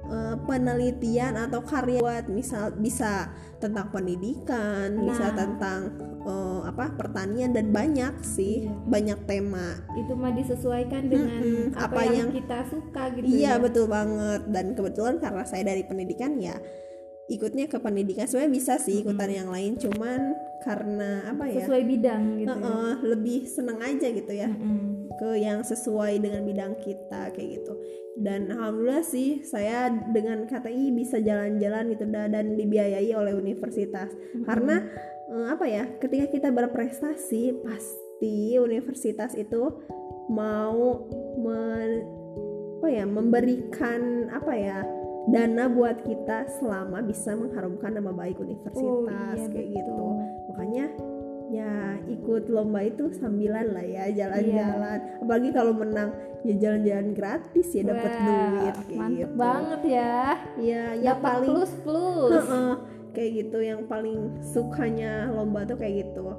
eh, 0.07 0.37
penelitian 0.41 1.35
atau 1.37 1.61
karya 1.61 1.99
buat 1.99 2.25
misal 2.29 2.73
bisa 2.73 3.31
tentang 3.57 3.89
pendidikan 3.89 4.95
bisa 5.01 5.31
Nah. 5.31 5.37
tentang 5.37 5.81
eh, 6.23 6.61
apa 6.65 6.93
pertanian 6.93 7.51
dan 7.51 7.71
banyak 7.71 8.21
sih 8.21 8.65
Iya. 8.65 8.73
banyak 8.85 9.19
tema 9.25 9.79
itu 9.95 10.13
mah 10.13 10.33
disesuaikan 10.33 11.07
dengan 11.07 11.39
Mm-mm, 11.39 11.67
apa, 11.73 11.87
apa 11.89 12.01
yang, 12.05 12.15
yang- 12.19 12.33
kita 12.33 12.59
suka 12.67 13.03
gitu 13.13 13.25
Iya 13.27 13.53
ya 13.53 13.63
betul 13.63 13.87
banget 13.87 14.43
dan 14.47 14.67
kebetulan 14.73 15.17
karena 15.17 15.43
saya 15.43 15.63
dari 15.65 15.83
pendidikan 15.83 16.37
ya 16.37 16.59
ikutnya 17.27 17.67
ke 17.67 17.77
pendidikan 17.77 18.23
sebenarnya 18.25 18.55
bisa 18.55 18.75
sih 18.77 19.03
ikutan 19.03 19.27
yang 19.29 19.49
lain 19.49 19.75
cuman 19.75 20.31
karena 20.63 21.27
apa 21.27 21.45
ya 21.45 21.59
sesuai 21.61 21.83
bidang 21.85 22.23
gitu 22.39 22.55
ya. 22.55 22.71
eh, 22.71 22.95
lebih 23.05 23.41
seneng 23.47 23.79
aja 23.81 24.09
gitu 24.09 24.31
ya 24.31 24.47
Mm-mm. 24.47 25.11
ke 25.13 25.31
yang 25.37 25.59
sesuai 25.61 26.19
dengan 26.19 26.43
bidang 26.43 26.73
kita 26.77 27.31
kayak 27.31 27.49
gitu 27.57 27.75
dan 28.17 28.49
alhamdulillah 28.49 29.05
sih 29.05 29.45
saya 29.45 29.93
dengan 30.13 30.49
KTI 30.49 30.93
bisa 30.97 31.21
jalan-jalan 31.21 31.93
gitu 31.93 32.05
dan 32.09 32.57
dibiayai 32.57 33.13
oleh 33.13 33.37
universitas. 33.37 34.09
Karena 34.45 34.81
eh, 35.29 35.47
apa 35.53 35.65
ya 35.69 35.85
ketika 36.01 36.27
kita 36.33 36.49
berprestasi 36.49 37.61
pasti 37.61 38.57
universitas 38.57 39.37
itu 39.37 39.85
mau 40.33 41.07
men- 41.37 42.07
apa 42.77 42.89
ya 42.93 43.05
memberikan 43.09 44.31
apa 44.31 44.53
ya 44.53 44.79
dana 45.27 45.67
buat 45.67 46.07
kita 46.07 46.47
selama 46.63 47.03
bisa 47.03 47.35
mengharumkan 47.35 47.99
nama 47.99 48.15
baik 48.15 48.39
universitas 48.39 48.79
Oh, 48.79 49.11
iya, 49.11 49.47
kayak 49.51 49.69
betul. 49.75 49.75
gitu 49.75 50.07
makanya 50.55 50.87
ya 50.87 51.06
ikut 52.17 52.49
lomba 52.49 52.81
itu 52.83 53.13
sambilan 53.13 53.77
lah 53.77 53.85
ya 53.85 54.05
jalan-jalan. 54.11 54.99
Apalagi 55.21 55.51
kalau 55.53 55.73
menang 55.77 56.11
ya 56.43 56.55
jalan-jalan 56.57 57.13
gratis 57.13 57.67
ya 57.77 57.83
dapat 57.85 58.13
duit 58.25 58.77
kayak 58.87 58.99
mantep 58.99 59.31
gitu. 59.31 59.37
banget 59.37 59.83
ya. 59.85 60.21
Ya 60.57 60.85
yang 60.97 61.21
paling 61.21 61.51
plus 61.53 61.73
plus. 61.85 62.33
Heeh, 62.33 62.73
kayak 63.13 63.31
gitu 63.45 63.59
yang 63.61 63.81
paling 63.85 64.19
sukanya 64.41 65.31
lomba 65.31 65.69
tuh 65.69 65.77
kayak 65.79 66.09
gitu. 66.09 66.33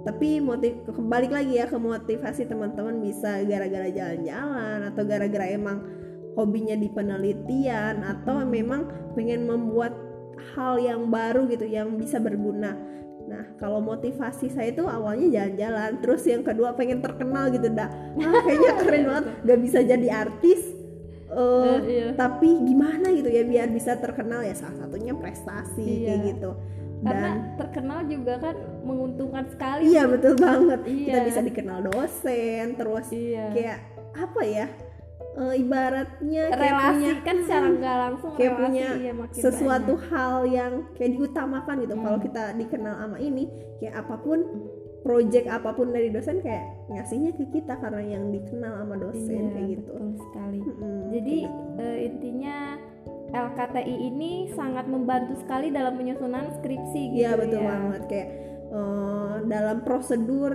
Tapi 0.00 0.40
motif 0.40 0.80
kembali 0.88 1.28
lagi 1.28 1.60
ya 1.60 1.68
ke 1.68 1.76
motivasi 1.76 2.48
teman-teman 2.48 3.04
bisa 3.04 3.44
gara-gara 3.44 3.88
jalan-jalan 3.92 4.88
atau 4.88 5.02
gara-gara 5.04 5.46
emang 5.52 5.84
hobinya 6.40 6.72
di 6.72 6.88
penelitian 6.88 8.00
atau 8.00 8.40
memang 8.48 9.12
pengen 9.12 9.44
membuat 9.44 9.92
hal 10.56 10.80
yang 10.80 11.12
baru 11.12 11.44
gitu 11.52 11.68
yang 11.68 12.00
bisa 12.00 12.16
berguna 12.16 12.80
nah 13.30 13.46
kalau 13.56 13.78
motivasi 13.78 14.50
saya 14.50 14.74
itu 14.74 14.82
awalnya 14.82 15.30
jalan-jalan 15.30 16.02
terus 16.02 16.26
yang 16.26 16.42
kedua 16.42 16.74
pengen 16.74 16.98
terkenal 16.98 17.46
gitu 17.48 17.70
dah 17.70 17.86
ah, 18.26 18.42
kayaknya 18.42 18.72
keren 18.76 19.02
banget 19.06 19.24
gak 19.40 19.60
bisa 19.62 19.78
jadi 19.80 20.08
artis 20.18 20.60
eh, 21.30 21.38
Eh, 21.62 21.78
iya. 21.86 22.06
tapi 22.18 22.58
gimana 22.66 23.14
gitu 23.14 23.30
ya 23.30 23.46
biar 23.46 23.70
bisa 23.70 23.94
terkenal 23.96 24.42
ya 24.42 24.50
salah 24.52 24.82
satunya 24.82 25.14
prestasi 25.14 25.78
Iya. 25.78 26.06
kayak 26.10 26.20
gitu 26.26 26.50
karena 27.00 27.28
dan 27.32 27.56
terkenal 27.56 28.00
juga 28.04 28.34
kan 28.36 28.56
menguntungkan 28.82 29.46
sekali 29.48 29.88
iya 29.88 30.04
betul 30.04 30.34
banget 30.36 30.80
Iya. 30.84 31.06
kita 31.06 31.18
bisa 31.24 31.40
dikenal 31.40 31.78
dosen 31.86 32.66
terus 32.74 33.06
iya 33.08 33.46
kayak 33.54 33.78
apa 34.10 34.40
ya 34.42 34.66
eh, 35.32 35.54
ibaratnya 35.58 36.42
kayak 36.48 36.58
relasi 36.60 36.90
punya 36.90 37.12
kan 37.22 37.36
secara 37.40 37.66
nggak 37.70 37.96
langsung 38.00 38.30
kayak 38.34 38.50
relasi 38.50 38.60
punya 38.60 38.88
iya 38.96 39.12
makin 39.14 39.40
sesuatu 39.40 39.94
banyak. 39.94 40.08
hal 40.10 40.34
yang 40.44 40.72
kayak 40.94 41.10
diutamakan 41.14 41.76
gitu 41.80 41.94
Hmm. 41.94 42.04
kalau 42.04 42.18
kita 42.18 42.42
dikenal 42.56 42.94
sama 42.96 43.16
ini 43.18 43.44
kayak 43.78 43.94
apa 43.96 44.14
pun 44.18 44.38
project 45.00 45.46
apa 45.48 45.70
pun 45.72 45.86
dari 45.90 46.08
dosen 46.08 46.44
kayak 46.44 46.60
ngasihnya 46.88 47.32
ke 47.32 47.44
kita 47.48 47.72
karena 47.74 48.02
yang 48.04 48.28
dikenal 48.28 48.74
sama 48.76 48.96
dosen 48.96 49.32
iya, 49.40 49.50
kayak 49.50 49.68
gitu 49.72 49.92
betul 49.96 50.10
sekali 50.20 50.58
Mm-mm, 50.60 50.98
jadi 51.10 51.36
gitu. 51.40 51.80
eh, 51.80 51.98
intinya 52.04 52.56
LKTI 53.30 53.96
ini 54.10 54.30
sangat 54.52 54.84
membantu 54.84 55.38
sekali 55.38 55.70
dalam 55.70 55.94
penyusunan 55.94 56.50
skripsi 56.58 57.00
gitu 57.14 57.22
Iya 57.22 57.32
betul 57.38 57.62
ya. 57.62 57.68
banget 57.70 58.02
kayak 58.10 58.28
eh, 58.70 59.34
dalam 59.46 59.78
prosedur 59.80 60.52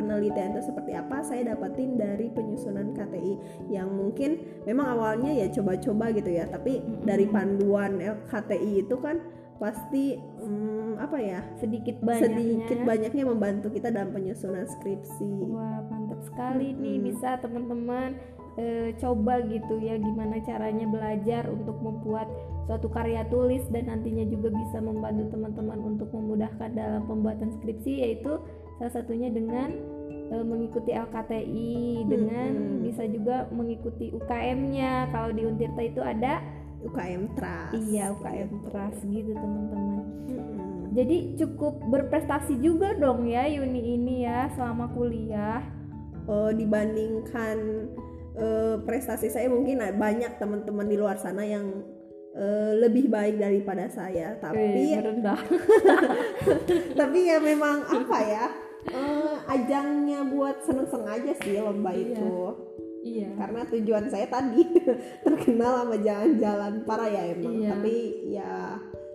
penelitian 0.00 0.56
itu 0.56 0.72
seperti 0.72 0.96
apa 0.96 1.20
saya 1.20 1.52
dapatin 1.52 2.00
dari 2.00 2.32
penyusunan 2.32 2.96
KTI 2.96 3.34
yang 3.68 3.92
mungkin 3.92 4.40
memang 4.64 4.96
awalnya 4.96 5.36
ya 5.36 5.52
coba-coba 5.52 6.16
gitu 6.16 6.32
ya 6.32 6.48
tapi 6.48 6.80
dari 7.04 7.28
panduan 7.28 8.00
KTI 8.32 8.88
itu 8.88 8.96
kan 8.96 9.20
pasti 9.60 10.16
mm, 10.16 10.96
apa 10.96 11.20
ya 11.20 11.44
sedikit 11.60 12.00
banyaknya 12.00 12.64
sedikit 12.64 12.78
banyaknya. 12.80 13.24
membantu 13.28 13.68
kita 13.68 13.92
dalam 13.92 14.08
penyusunan 14.16 14.64
skripsi. 14.64 15.52
Wah 15.52 15.84
mantap 15.92 16.24
sekali 16.24 16.72
nih 16.72 16.96
Mm-mm. 16.96 17.06
bisa 17.12 17.36
teman-teman 17.44 18.16
eh, 18.56 18.96
coba 18.96 19.44
gitu 19.44 19.76
ya 19.84 20.00
gimana 20.00 20.40
caranya 20.40 20.88
belajar 20.88 21.44
untuk 21.52 21.76
membuat 21.84 22.26
suatu 22.64 22.88
karya 22.88 23.26
tulis 23.28 23.66
dan 23.68 23.92
nantinya 23.92 24.24
juga 24.30 24.48
bisa 24.48 24.80
membantu 24.80 25.36
teman-teman 25.36 25.78
untuk 25.82 26.08
memudahkan 26.08 26.70
dalam 26.72 27.04
pembuatan 27.04 27.52
skripsi 27.60 28.00
yaitu 28.00 28.40
salah 28.80 28.92
satunya 28.96 29.28
dengan 29.28 29.76
eh, 30.30 30.44
mengikuti 30.46 30.90
LKTI 30.94 32.06
dengan 32.06 32.50
Mm-mm. 32.54 32.82
bisa 32.86 33.02
juga 33.10 33.50
mengikuti 33.50 34.14
UKM-nya 34.14 35.10
kalau 35.10 35.34
di 35.34 35.42
Untirta 35.44 35.82
itu 35.82 36.00
ada 36.00 36.40
UKM 36.80 37.36
Trust. 37.36 37.76
Iya 37.76 38.14
UKM 38.16 38.50
Trust 38.70 39.00
gitu 39.04 39.32
teman-teman. 39.34 40.06
Mm-mm. 40.30 40.94
jadi 40.94 41.16
cukup 41.38 41.82
berprestasi 41.86 42.58
juga 42.58 42.98
dong 42.98 43.26
ya 43.26 43.46
Yuni 43.46 43.94
ini 43.98 44.26
ya 44.26 44.50
selama 44.54 44.90
kuliah. 44.94 45.62
Eh, 46.30 46.52
dibandingkan 46.54 47.56
eh, 48.38 48.76
prestasi 48.86 49.34
saya 49.34 49.50
mungkin 49.50 49.82
banyak 49.98 50.38
teman-teman 50.38 50.86
di 50.86 50.94
luar 50.94 51.18
sana 51.18 51.42
yang 51.42 51.82
eh, 52.38 52.72
lebih 52.78 53.10
baik 53.10 53.42
daripada 53.42 53.90
saya. 53.90 54.38
Tapi 54.38 54.62
Wih, 54.62 54.94
merendah. 54.94 55.40
Tapi 57.00 57.18
ya 57.26 57.42
memang 57.42 57.82
apa 57.82 58.18
ya 58.22 58.46
eh, 58.88 59.19
ajangnya 59.48 60.26
buat 60.28 60.64
seneng-seneng 60.66 61.08
aja 61.08 61.32
sih 61.40 61.56
lomba 61.60 61.90
Iya. 61.94 62.02
itu. 62.12 62.34
Iya. 63.00 63.28
Karena 63.32 63.60
tujuan 63.64 64.04
saya 64.12 64.26
tadi 64.28 64.60
terkenal 65.26 65.84
sama 65.84 65.96
jalan-jalan 66.00 66.84
para 66.84 67.06
ya 67.08 67.22
emang. 67.32 67.54
Iya. 67.56 67.68
tapi 67.72 67.94
ya 68.34 68.52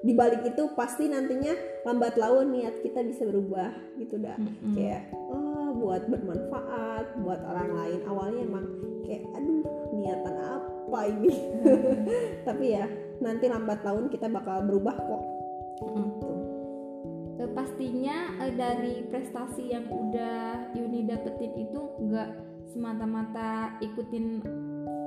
di 0.05 0.13
balik 0.13 0.45
itu 0.45 0.69
pasti 0.77 1.09
nantinya 1.09 1.53
lambat 1.81 2.13
laun 2.13 2.53
niat 2.53 2.77
kita 2.85 3.01
bisa 3.01 3.25
berubah 3.25 3.73
gitu 3.97 4.21
dah. 4.21 4.38
Mm-mm. 4.38 4.77
kayak 4.77 5.09
oh 5.33 5.73
buat 5.81 6.05
bermanfaat 6.05 7.05
buat 7.25 7.41
orang 7.41 7.69
lain. 7.73 7.99
Awalnya 8.05 8.41
emang 8.45 8.65
kayak 9.05 9.25
aduh 9.33 9.65
niatan 9.97 10.35
apa 10.38 10.99
ini? 11.09 11.33
Tapi 12.47 12.65
ya 12.69 12.85
nanti 13.21 13.45
lambat 13.49 13.81
laun 13.81 14.09
kita 14.09 14.29
bakal 14.29 14.61
berubah 14.65 14.93
kok. 14.93 15.23
Mm. 15.81 15.97
Eh, 15.97 16.07
pastinya 17.56 18.15
eh, 18.44 18.54
dari 18.54 19.08
prestasi 19.08 19.72
yang 19.72 19.88
udah 19.88 20.76
Yuni 20.76 21.08
dapetin 21.08 21.56
itu 21.56 21.80
nggak 22.04 22.30
semata-mata 22.70 23.80
ikutin 23.80 24.44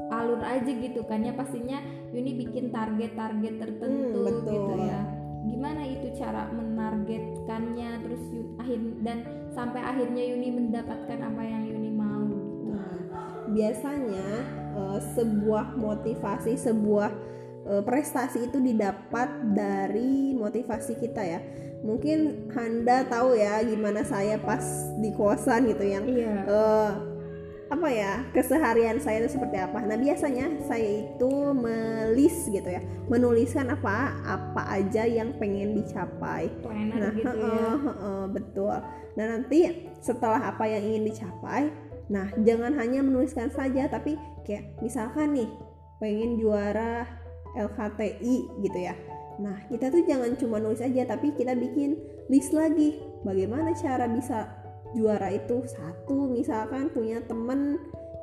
alur 0.09 0.41
aja 0.41 0.65
gitu 0.65 1.05
kan 1.05 1.21
ya 1.21 1.37
pastinya 1.37 1.77
Yuni 2.11 2.33
bikin 2.41 2.73
target-target 2.73 3.55
tertentu 3.61 4.17
Hmm, 4.17 4.25
betul. 4.25 4.49
gitu 4.49 4.75
ya 4.81 5.01
gimana 5.39 5.81
itu 5.81 6.09
cara 6.13 6.49
menargetkannya 6.51 7.91
terus 8.03 8.23
Yu- 8.33 8.53
akhir 8.59 8.79
dan 9.01 9.19
sampai 9.49 9.81
akhirnya 9.81 10.25
Yuni 10.25 10.49
mendapatkan 10.51 11.19
apa 11.21 11.43
yang 11.45 11.63
Yuni 11.65 11.91
mau 11.93 12.21
gitu. 12.27 12.69
Nah, 12.69 12.97
biasanya 13.49 14.29
eh, 14.75 15.01
sebuah 15.15 15.77
motivasi, 15.77 16.53
sebuah 16.57 17.11
eh, 17.65 17.83
prestasi 17.83 18.49
itu 18.49 18.59
didapat 18.59 19.29
dari 19.53 20.33
motivasi 20.33 20.97
kita 20.97 21.23
ya. 21.23 21.41
Mungkin 21.83 22.51
Handa 22.53 23.07
tahu 23.07 23.39
ya 23.39 23.63
gimana 23.63 24.03
saya 24.03 24.37
pas 24.39 24.65
di 24.99 25.15
kosan 25.15 25.71
gitu 25.71 25.85
yang 25.87 26.05
iya 26.05 26.35
eh, 26.45 26.91
apa 27.69 27.89
ya 27.93 28.25
keseharian 28.33 28.97
saya 28.97 29.21
itu 29.25 29.37
seperti 29.37 29.61
apa. 29.61 29.85
Nah 29.85 30.01
biasanya 30.01 30.65
saya 30.65 31.05
itu 31.05 31.33
melis 31.53 32.49
gitu 32.49 32.65
ya, 32.65 32.81
menuliskan 33.13 33.69
apa 33.69 34.17
apa 34.25 34.63
aja 34.81 35.05
yang 35.05 35.37
pengen 35.37 35.77
dicapai. 35.77 36.49
planner 36.65 36.97
Nah, 36.97 37.13
gitu 37.13 37.37
ya 37.37 37.45
heeh, 37.45 37.77
heeh, 37.85 38.23
betul. 38.33 38.77
Nah, 39.21 39.25
nanti 39.37 39.61
setelah 40.01 40.41
apa 40.41 40.65
yang 40.65 40.81
ingin 40.81 41.13
dicapai, 41.13 41.69
nah 42.09 42.33
jangan 42.41 42.73
hanya 42.81 43.05
menuliskan 43.05 43.53
saja, 43.53 43.91
tapi 43.91 44.17
kayak 44.49 44.79
misalkan 44.81 45.37
nih 45.37 45.51
pengen 46.01 46.41
juara 46.41 47.05
LKTI 47.59 48.65
gitu 48.65 48.79
ya. 48.79 48.97
Nah, 49.39 49.57
kita 49.71 49.89
tuh 49.89 50.03
jangan 50.03 50.35
cuma 50.35 50.59
nulis 50.59 50.83
aja, 50.83 51.07
tapi 51.07 51.31
kita 51.33 51.55
bikin 51.55 51.95
list 52.27 52.51
lagi. 52.51 52.99
Bagaimana 53.23 53.71
cara 53.75 54.11
bisa 54.11 54.51
juara 54.93 55.31
itu? 55.31 55.63
Satu, 55.65 56.27
misalkan 56.27 56.91
punya 56.91 57.23
temen 57.23 57.79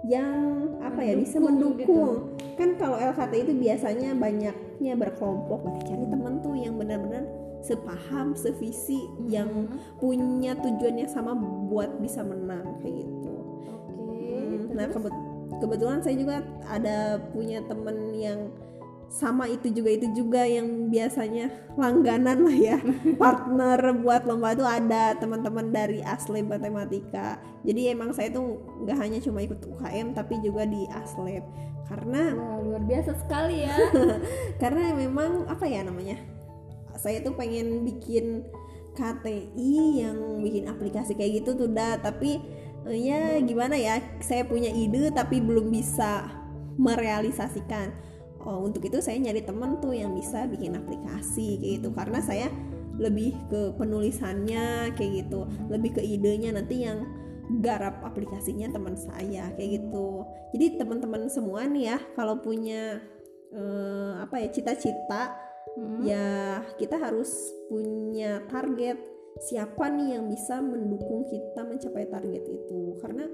yang 0.05 0.69
apa 0.85 1.01
ya 1.01 1.17
bisa 1.17 1.41
Mendukung 1.41 1.81
gitu. 1.81 1.89
mendukung. 1.89 2.15
Kan 2.59 2.69
kalau 2.77 2.99
LKTI 2.99 3.41
itu 3.47 3.53
biasanya 3.57 4.09
banyaknya 4.13 4.93
berkelompok, 4.93 5.65
berarti 5.65 5.81
cari 5.89 6.05
temen 6.05 6.33
tuh 6.43 6.53
yang 6.53 6.75
benar-benar 6.77 7.25
sepaham, 7.65 8.37
sevisi, 8.37 9.01
yang 9.25 9.49
Hmm, 9.49 9.97
punya 9.97 10.53
tujuan 10.61 11.01
yang 11.01 11.09
sama 11.09 11.33
buat 11.65 11.97
bisa 11.97 12.21
menang 12.21 12.77
kayak 12.83 13.01
gitu. 13.01 13.33
oke 13.65 13.97
Hmm, 13.97 14.61
Nah 14.77 14.85
kebet- 14.85 15.23
kebetulan 15.57 15.99
saya 16.05 16.15
juga 16.19 16.45
ada 16.69 17.17
punya 17.33 17.65
temen 17.65 18.13
yang 18.13 18.53
sama 19.09 19.47
itu 19.47 19.71
juga 19.71 19.89
itu 19.95 20.07
juga 20.11 20.43
yang 20.43 20.91
biasanya 20.91 21.49
langganan 21.79 22.43
lah 22.43 22.57
ya. 22.57 22.77
Partner 23.21 23.79
buat 24.01 24.27
lomba 24.27 24.57
itu 24.57 24.65
ada 24.65 25.15
teman-teman 25.15 25.71
dari 25.71 26.03
Asleb 26.03 26.49
Matematika. 26.49 27.39
Jadi 27.63 27.93
emang 27.93 28.11
saya 28.11 28.33
tuh 28.33 28.59
nggak 28.83 28.97
hanya 28.99 29.19
cuma 29.21 29.41
ikut 29.41 29.61
UKM 29.61 30.13
tapi 30.17 30.41
juga 30.43 30.67
di 30.67 30.85
Asleb 30.91 31.45
karena 31.85 32.33
Wah, 32.33 32.57
luar 32.65 32.81
biasa 32.81 33.13
sekali 33.13 33.61
ya. 33.61 33.77
Karena 34.61 34.89
memang 34.97 35.45
apa 35.45 35.69
ya 35.69 35.85
namanya 35.85 36.17
saya 36.97 37.21
tuh 37.21 37.35
pengen 37.37 37.85
bikin 37.85 38.41
KTI 38.95 40.01
yang 40.01 40.17
bikin 40.39 40.71
aplikasi 40.71 41.13
kayak 41.13 41.43
gitu 41.43 41.53
tuh 41.53 41.69
dah 41.69 41.99
tapi 41.99 42.39
eh, 42.87 42.97
ya 42.97 43.37
gimana 43.43 43.75
ya 43.75 43.99
saya 44.23 44.47
punya 44.47 44.71
ide 44.71 45.11
tapi 45.11 45.43
belum 45.43 45.67
bisa 45.67 46.31
merealisasikan 46.79 47.91
oh, 48.45 48.63
untuk 48.63 48.85
itu 48.85 49.01
saya 49.01 49.17
nyari 49.19 49.41
temen 49.43 49.81
tuh 49.81 49.91
yang 49.91 50.13
bisa 50.13 50.45
bikin 50.47 50.77
aplikasi 50.77 51.59
kayak 51.59 51.71
gitu. 51.81 51.89
Karena 51.91 52.19
saya 52.21 52.47
lebih 52.95 53.35
ke 53.51 53.75
penulisannya 53.75 54.95
kayak 54.95 55.11
gitu. 55.25 55.49
Lebih 55.67 55.99
ke 55.99 56.01
idenya 56.01 56.55
nanti 56.55 56.87
yang 56.87 57.03
garap 57.61 58.01
aplikasinya 58.01 58.71
teman 58.71 58.95
saya 58.95 59.51
kayak 59.57 59.83
gitu. 59.83 60.23
Jadi 60.55 60.81
teman-teman 60.81 61.27
semua 61.29 61.67
nih 61.67 61.93
ya 61.93 61.97
kalau 62.17 62.39
punya 62.41 63.03
eh, 63.53 64.11
apa 64.21 64.41
ya 64.41 64.47
cita-cita 64.49 65.45
Hmm, 65.75 66.07
ya 66.07 66.61
kita 66.79 66.95
harus 66.95 67.51
punya 67.67 68.39
target. 68.47 68.95
Siapa 69.35 69.91
nih 69.91 70.15
yang 70.15 70.31
bisa 70.31 70.63
mendukung 70.63 71.27
kita 71.27 71.67
mencapai 71.67 72.07
target 72.07 72.43
itu? 72.47 72.95
Karena 73.03 73.27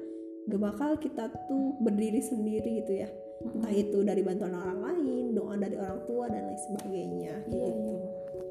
gak 0.49 0.57
bakal 0.57 0.97
kita 0.97 1.29
tuh 1.45 1.77
berdiri 1.85 2.17
sendiri 2.17 2.81
gitu 2.81 3.05
ya 3.05 3.09
entah 3.41 3.73
itu 3.73 3.97
dari 4.01 4.21
bantuan 4.21 4.53
orang 4.53 4.79
lain 4.79 5.33
doa 5.33 5.53
dari 5.55 5.75
orang 5.75 5.99
tua 6.05 6.25
dan 6.27 6.45
lain 6.45 6.59
sebagainya 6.59 7.33
kayak 7.47 7.51
Iya, 7.51 7.67
gitu. 7.71 7.95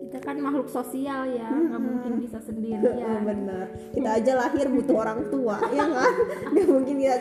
Kita 0.01 0.19
kan 0.19 0.37
makhluk 0.41 0.67
sosial 0.67 1.29
ya 1.29 1.47
nggak 1.47 1.79
mungkin 1.79 2.13
bisa 2.19 2.41
Oh, 2.41 2.43
sendirian 2.43 3.21
bener 3.23 3.67
kita 3.93 4.09
aja 4.17 4.33
lahir 4.35 4.67
butuh 4.67 4.97
orang 4.97 5.21
tua 5.29 5.57
ya 5.77 5.85
kan? 5.87 6.13
Nggak 6.51 6.67
mungkin 6.67 6.97
kita 6.99 7.17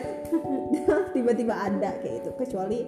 tiba-tiba 1.14 1.54
ada 1.54 1.90
kayak 2.00 2.24
itu 2.24 2.30
kecuali 2.34 2.80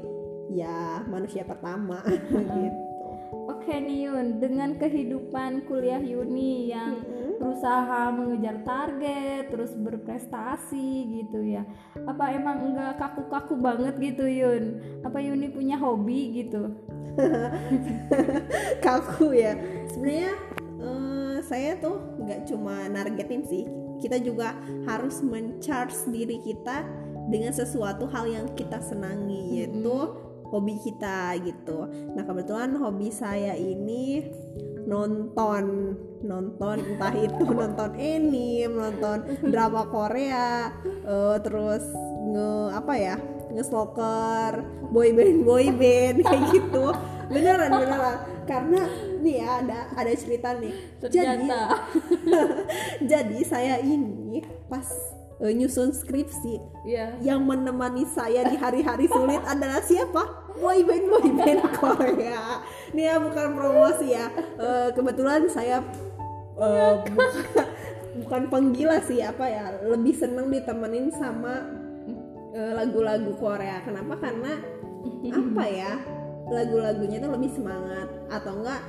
ya 0.50 1.00
manusia 1.06 1.44
pertama 1.44 2.02
gitu 2.58 2.81
Oke 3.62 3.78
nih 3.78 4.10
Yun, 4.10 4.42
dengan 4.42 4.74
kehidupan 4.74 5.70
kuliah 5.70 6.02
Yuni 6.02 6.74
yang 6.74 6.98
Mm-mm. 6.98 7.38
berusaha 7.38 8.10
mengejar 8.10 8.58
target, 8.66 9.54
terus 9.54 9.70
berprestasi 9.78 11.22
gitu 11.22 11.46
ya. 11.46 11.62
Apa 12.02 12.34
emang 12.34 12.74
enggak 12.74 12.98
kaku-kaku 12.98 13.54
banget 13.62 13.94
gitu 14.02 14.26
Yun? 14.26 14.82
Apa 15.06 15.22
Yuni 15.22 15.46
punya 15.54 15.78
hobi 15.78 16.42
gitu? 16.42 16.74
kaku 18.84 19.36
ya 19.36 19.52
sebenarnya 19.92 20.32
eh, 20.80 21.36
saya 21.44 21.76
tuh 21.78 22.00
nggak 22.18 22.48
cuma 22.48 22.88
nargetin 22.88 23.44
sih 23.44 23.64
kita 24.00 24.18
juga 24.18 24.56
harus 24.88 25.22
mencharge 25.22 25.94
diri 26.10 26.40
kita 26.42 26.82
dengan 27.30 27.54
sesuatu 27.54 28.10
hal 28.10 28.26
yang 28.26 28.46
kita 28.58 28.82
senangi 28.82 29.62
yaitu 29.62 30.31
hobi 30.52 30.76
kita 30.84 31.40
gitu 31.40 31.88
nah 32.12 32.22
kebetulan 32.28 32.76
hobi 32.76 33.08
saya 33.08 33.56
ini 33.56 34.28
nonton 34.84 35.96
nonton 36.22 36.76
entah 36.84 37.14
itu 37.16 37.44
nonton 37.60 37.90
anime 37.96 38.76
nonton 38.76 39.18
drama 39.48 39.88
Korea 39.88 40.70
eh, 40.84 41.36
terus 41.40 41.82
nge 42.22 42.52
apa 42.76 42.94
ya 42.94 43.16
nge-stalker 43.52 44.52
boyband 44.92 45.44
boyband 45.44 46.16
kayak 46.26 46.44
gitu 46.52 46.86
beneran 47.32 47.70
beneran 47.72 48.16
karena 48.44 48.80
nih 49.22 49.34
ya 49.38 49.48
ada 49.62 49.78
ada 49.94 50.12
cerita 50.18 50.48
nih 50.58 50.74
jadi 51.08 51.46
Ternyata. 51.46 51.60
jadi 53.12 53.38
saya 53.46 53.76
ini 53.80 54.42
pas 54.66 54.84
eh, 55.40 55.52
nyusun 55.54 55.94
skripsi 55.94 56.54
ya. 56.86 57.16
yang 57.22 57.46
menemani 57.46 58.04
saya 58.10 58.46
di 58.50 58.56
hari-hari 58.58 59.06
sulit 59.06 59.40
adalah 59.46 59.80
siapa? 59.80 60.41
Boyband 60.58 61.04
boyband 61.08 61.60
Korea. 61.76 62.60
Ini 62.92 63.02
ya 63.08 63.14
bukan 63.20 63.46
promosi 63.56 64.12
ya. 64.12 64.28
Eh, 64.60 64.88
kebetulan 64.92 65.48
saya 65.48 65.80
eh, 66.60 66.92
bukan, 67.00 67.28
bukan 68.24 68.42
penggila 68.52 69.00
sih 69.04 69.24
apa 69.24 69.44
ya. 69.48 69.64
Lebih 69.88 70.14
seneng 70.16 70.52
ditemenin 70.52 71.08
sama 71.14 71.64
eh, 72.52 72.72
lagu-lagu 72.76 73.32
Korea. 73.40 73.80
Kenapa? 73.84 74.20
Karena 74.20 74.60
apa 75.32 75.64
ya? 75.68 75.92
Lagu-lagunya 76.52 77.22
tuh 77.22 77.32
lebih 77.32 77.50
semangat 77.54 78.08
atau 78.28 78.52
enggak 78.60 78.82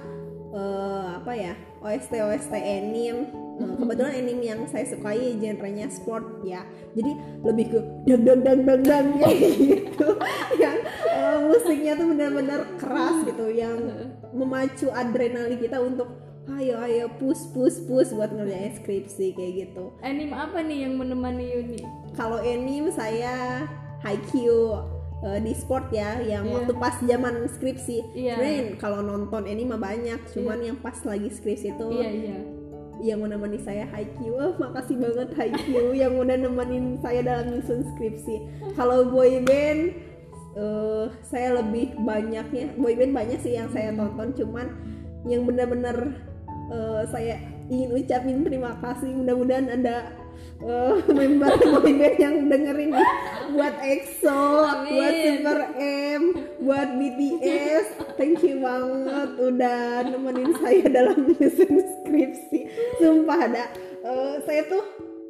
eh, 0.51 1.07
apa 1.23 1.33
ya? 1.33 1.53
OST 1.83 2.13
OST 2.19 2.53
anime. 2.55 3.27
Eh, 3.53 3.73
kebetulan 3.77 4.13
anime 4.17 4.43
yang 4.43 4.61
saya 4.65 4.83
sukai 4.89 5.37
genrenya 5.37 5.85
sport 5.87 6.41
ya. 6.41 6.65
Jadi 6.97 7.11
lebih 7.45 7.65
ke 7.69 7.79
dang 8.09 8.23
dang 8.25 8.41
dang 8.41 8.61
dang 8.65 8.81
dang 8.83 9.07
gitu. 9.61 10.09
yang 10.57 10.77
musiknya 11.39 11.93
tuh 11.95 12.07
benar-benar 12.09 12.59
keras 12.77 13.17
gitu 13.23 13.45
yang 13.49 13.77
memacu 14.31 14.87
adrenalin 14.89 15.57
kita 15.57 15.77
untuk 15.77 16.09
ayo 16.53 16.75
ayo 16.81 17.07
push 17.17 17.39
push 17.51 17.79
push 17.87 18.11
buat 18.11 18.29
ngerjain 18.29 18.75
skripsi 18.75 19.31
kayak 19.31 19.53
gitu. 19.63 19.95
Anime 20.01 20.35
apa 20.35 20.59
nih 20.59 20.85
yang 20.85 20.99
menemani 20.99 21.45
Yuni? 21.49 21.81
Kalau 22.13 22.37
anime 22.37 22.91
saya 22.91 23.63
Haikyuu 24.03 24.75
eh, 25.23 25.39
di 25.39 25.55
sport 25.55 25.87
ya 25.89 26.19
yang 26.19 26.43
Iya. 26.43 26.53
waktu 26.59 26.73
pas 26.75 26.99
zaman 26.99 27.47
skripsi. 27.47 27.97
Iya. 28.11 28.35
Sebenarnya 28.35 28.63
kalau 28.75 28.99
nonton 28.99 29.47
anime 29.47 29.71
mah 29.71 29.79
banyak, 29.79 30.19
cuman 30.35 30.59
yang 30.59 30.77
pas 30.77 30.99
lagi 31.07 31.31
skripsi 31.31 31.71
itu 31.71 31.87
Iya 31.89 32.09
iya. 32.11 32.37
yang 33.01 33.23
menemani 33.23 33.55
saya 33.57 33.87
Haikyuu. 33.87 34.35
Oh, 34.35 34.51
makasih 34.59 34.99
banget 34.99 35.31
Haikyuu 35.33 35.95
yang 35.95 36.19
udah 36.19 36.35
nemenin 36.35 36.99
saya 36.99 37.23
dalam 37.23 37.55
nyusun 37.55 37.87
skripsi. 37.95 38.35
Kalau 38.77 39.07
boyband 39.07 39.95
eh 40.53 41.05
saya 41.25 41.61
lebih 41.61 41.97
banyaknya 42.05 42.77
boyband 42.77 43.13
banyak 43.13 43.39
sih 43.41 43.57
yang 43.57 43.69
saya 43.73 43.89
tonton 43.93 44.33
cuman 44.37 44.67
yang 45.25 45.47
benar-benar 45.49 45.97
eh, 46.69 47.03
saya 47.09 47.41
ingin 47.71 47.95
ucapin 47.95 48.43
terima 48.43 48.75
kasih 48.83 49.09
mudah-mudahan 49.15 49.71
ada 49.71 50.23
uh, 50.63 50.99
member 51.17 51.53
boyband 51.57 52.17
yang 52.19 52.35
dengerin 52.51 52.91
nih 52.95 53.09
buat 53.53 53.75
EXO, 53.79 54.41
Amin. 54.65 54.91
buat 54.97 55.13
Super 55.13 55.59
M, 55.79 56.23
buat 56.63 56.89
BTS. 56.97 57.85
Thank 58.17 58.41
you 58.41 58.63
banget 58.63 59.29
udah 59.37 60.07
nemenin 60.09 60.51
saya 60.59 60.85
dalam 60.89 61.17
menyusun 61.29 61.73
skripsi. 62.01 62.59
Sumpah 62.99 63.39
ada 63.51 63.63
uh, 64.03 64.35
saya 64.47 64.65
tuh 64.67 64.83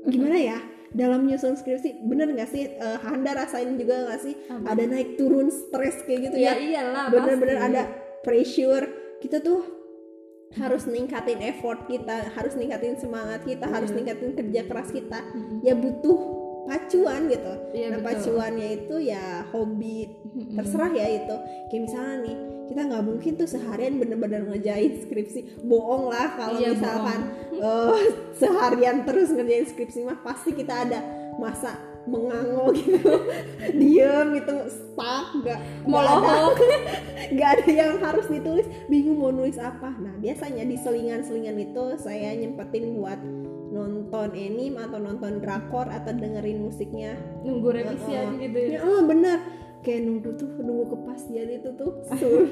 gimana 0.08 0.38
ya? 0.38 0.60
Dalam 0.94 1.26
nyusun 1.26 1.54
skripsi 1.54 2.02
bener 2.02 2.30
nggak 2.30 2.48
sih 2.48 2.70
uh, 2.76 3.02
Handa 3.02 3.34
rasain 3.34 3.74
juga 3.76 4.06
nggak 4.06 4.22
sih 4.22 4.38
Apa? 4.46 4.72
ada 4.72 4.84
naik 4.86 5.18
turun 5.18 5.50
stres 5.50 6.02
kayak 6.02 6.30
gitu 6.30 6.36
ya 6.38 6.54
ya? 6.54 6.54
iyalah 6.56 7.06
bener-bener 7.10 7.58
ada 7.60 7.82
pressure 8.22 8.86
kita 9.18 9.38
tuh 9.40 9.66
harus 10.54 10.86
ningkatin 10.86 11.42
effort 11.42 11.90
kita 11.90 12.30
harus 12.30 12.54
ningkatin 12.54 12.94
semangat 12.96 13.42
kita 13.42 13.66
harus 13.66 13.90
Iya. 13.90 13.98
ningkatin 13.98 14.32
kerja 14.34 14.62
keras 14.64 14.90
kita 14.90 15.20
Mm-mm. 15.28 15.60
ya 15.62 15.74
butuh 15.74 16.20
pacuan 16.64 17.26
gitu 17.26 17.54
Iya, 17.74 17.88
nah 17.90 17.98
betul. 17.98 18.08
pacuannya 18.14 18.68
itu 18.80 18.96
ya 19.02 19.24
hobi 19.50 20.14
Mm-mm. 20.30 20.54
terserah 20.54 20.94
ya 20.94 21.08
itu 21.12 21.36
kayak 21.68 21.82
misalnya 21.82 22.16
nih 22.22 22.38
kita 22.74 22.90
nggak 22.90 23.06
mungkin 23.06 23.32
tuh 23.38 23.46
seharian 23.46 24.02
bener-bener 24.02 24.42
ngerjain 24.50 25.06
skripsi. 25.06 25.62
Bohong 25.62 26.10
lah 26.10 26.34
kalau 26.34 26.58
Iya, 26.58 26.74
misalkan 26.74 27.20
eh, 27.70 28.04
seharian 28.34 29.06
terus 29.06 29.30
ngerjain 29.30 29.70
skripsi 29.70 30.02
mah 30.02 30.18
pasti 30.26 30.58
kita 30.58 30.90
ada 30.90 31.00
masa 31.38 31.78
mengango 32.10 32.74
gitu. 32.74 33.14
Diem 33.80 34.42
gitu 34.42 34.56
stuck 34.74 35.38
nggak 35.38 35.60
Molohok. 35.86 36.58
nggak 37.38 37.50
ada 37.62 37.68
yang 37.70 38.02
harus 38.02 38.26
ditulis. 38.26 38.66
Bingung 38.90 39.22
mau 39.22 39.30
nulis 39.30 39.62
apa. 39.62 39.94
Nah 39.94 40.18
biasanya 40.18 40.66
di 40.66 40.74
selingan-selingan 40.82 41.62
itu 41.62 41.94
saya 42.02 42.34
nyempetin 42.34 42.98
buat 42.98 43.22
nonton 43.74 44.34
anime 44.34 44.82
atau 44.82 44.98
nonton 44.98 45.38
drakor 45.46 45.94
atau 45.94 46.10
dengerin 46.10 46.58
musiknya. 46.58 47.14
Nunggu 47.46 47.70
revisian 47.70 48.42
Heeh. 48.42 48.50
gitu 48.50 48.60
ya? 48.66 48.80
Oh 48.82 49.06
bener 49.06 49.63
kayak 49.84 50.02
nunggu 50.08 50.30
tuh 50.40 50.48
nunggu 50.64 50.96
kepastian 50.96 51.48
itu 51.52 51.70
tuh 51.76 51.92
sulit 52.16 52.50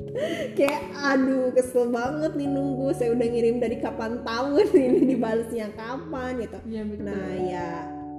kayak 0.58 0.82
aduh 0.96 1.52
kesel 1.52 1.92
banget 1.92 2.32
nih 2.36 2.48
nunggu 2.48 2.92
saya 2.96 3.12
udah 3.12 3.26
ngirim 3.28 3.60
dari 3.60 3.76
kapan 3.78 4.24
tahun 4.24 4.66
ini 4.88 5.00
dibalesnya 5.12 5.68
kapan 5.76 6.40
gitu. 6.40 6.58
Iya 6.66 6.82
betul. 6.88 7.04
Nah 7.06 7.30
ya 7.38 7.68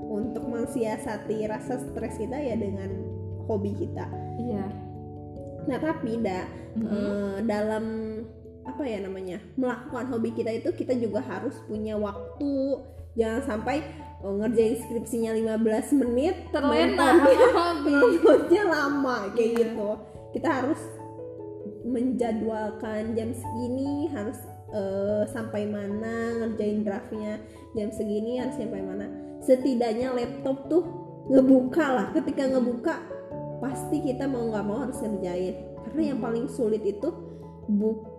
untuk 0.06 0.46
mensiasati 0.46 1.50
rasa 1.50 1.82
stres 1.82 2.22
kita 2.22 2.38
ya 2.38 2.54
dengan 2.54 2.90
hobi 3.50 3.74
kita. 3.74 4.06
Iya. 4.40 4.66
Nah 5.66 5.78
tapi 5.82 6.22
dah 6.22 6.46
Mhm. 6.74 6.90
eh, 6.90 7.38
dalam 7.46 7.86
apa 8.66 8.82
ya 8.82 8.98
namanya 9.06 9.38
melakukan 9.54 10.10
hobi 10.10 10.34
kita 10.34 10.50
itu 10.50 10.74
kita 10.74 10.98
juga 10.98 11.22
harus 11.22 11.54
punya 11.70 11.94
waktu. 11.98 12.82
Jangan 13.14 13.42
sampai 13.46 13.86
oh, 14.24 14.34
ngerjain 14.40 14.80
skripsinya 14.80 15.36
15 15.36 16.00
menit 16.00 16.36
terlena. 16.56 17.20
nontonnya, 17.20 18.64
lama 18.74 19.30
kayak 19.36 19.52
Iya. 19.52 19.58
gitu. 19.68 19.90
Kita 20.34 20.50
harus 20.50 20.82
menjadwalkan 21.84 23.14
jam 23.14 23.36
segini 23.36 24.08
harus 24.10 24.40
eh, 24.72 25.24
sampai 25.30 25.68
mana 25.68 26.42
ngerjain 26.42 26.82
draftnya 26.88 27.44
jam 27.76 27.92
segini 27.92 28.40
harus 28.40 28.56
sampai 28.56 28.82
mana. 28.82 29.06
Setidaknya 29.44 30.16
laptop 30.16 30.72
tuh 30.72 30.84
ngebuka 31.28 31.86
lah. 31.86 32.08
Ketika 32.16 32.48
ngebuka 32.48 32.96
pasti 33.60 34.00
kita 34.04 34.26
mau 34.26 34.48
nggak 34.50 34.66
mau 34.66 34.80
harus 34.88 34.98
ngerjain. 35.04 35.56
Karena 35.84 36.16
yang 36.16 36.20
paling 36.24 36.48
sulit 36.48 36.82
itu 36.88 37.12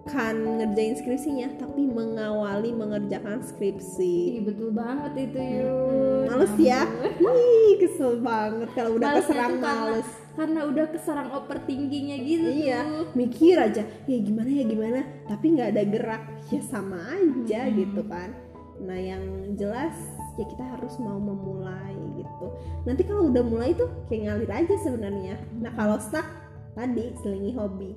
bukan 0.05 0.61
ngerjain 0.61 0.95
skripsinya 0.95 1.49
tapi 1.57 1.89
mengawali 1.89 2.77
mengerjakan 2.77 3.41
skripsi 3.41 4.37
Ih, 4.37 4.43
betul 4.45 4.69
banget 4.71 5.33
itu 5.33 5.39
yuk 5.41 6.29
males 6.29 6.55
ya 6.61 6.85
Ih, 7.17 7.81
kesel 7.81 8.21
banget 8.21 8.69
kalau 8.77 9.01
udah 9.01 9.09
Malesnya 9.11 9.25
keserang 9.25 9.55
karena- 9.57 9.65
males 9.81 10.09
karena 10.35 10.61
udah 10.67 10.87
keserang 10.91 11.29
overthinkingnya 11.33 12.17
gitu 12.21 12.49
Iya, 12.67 12.81
tuh. 12.83 13.07
mikir 13.15 13.55
aja, 13.55 13.87
ya 13.87 14.19
gimana 14.19 14.51
ya 14.51 14.65
gimana, 14.67 14.99
tapi 15.25 15.55
nggak 15.55 15.71
ada 15.71 15.83
gerak, 15.87 16.23
ya 16.51 16.59
sama 16.61 16.99
aja 17.07 17.61
Hmm. 17.65 17.75
gitu 17.79 18.03
kan. 18.05 18.35
Nah 18.83 18.99
yang 18.99 19.23
jelas 19.55 19.95
ya 20.35 20.43
kita 20.45 20.67
harus 20.67 20.99
mau 20.99 21.17
memulai 21.17 21.95
gitu. 22.19 22.47
Nanti 22.83 23.07
kalau 23.07 23.31
udah 23.31 23.47
mulai 23.47 23.73
tuh 23.73 23.87
kayak 24.05 24.27
ngalir 24.27 24.51
aja 24.53 24.75
sebenarnya. 24.83 25.39
Nah 25.55 25.71
kalau 25.71 26.03
stuck 26.03 26.27
tadi 26.75 27.15
selingi 27.23 27.55
hobi. 27.55 27.95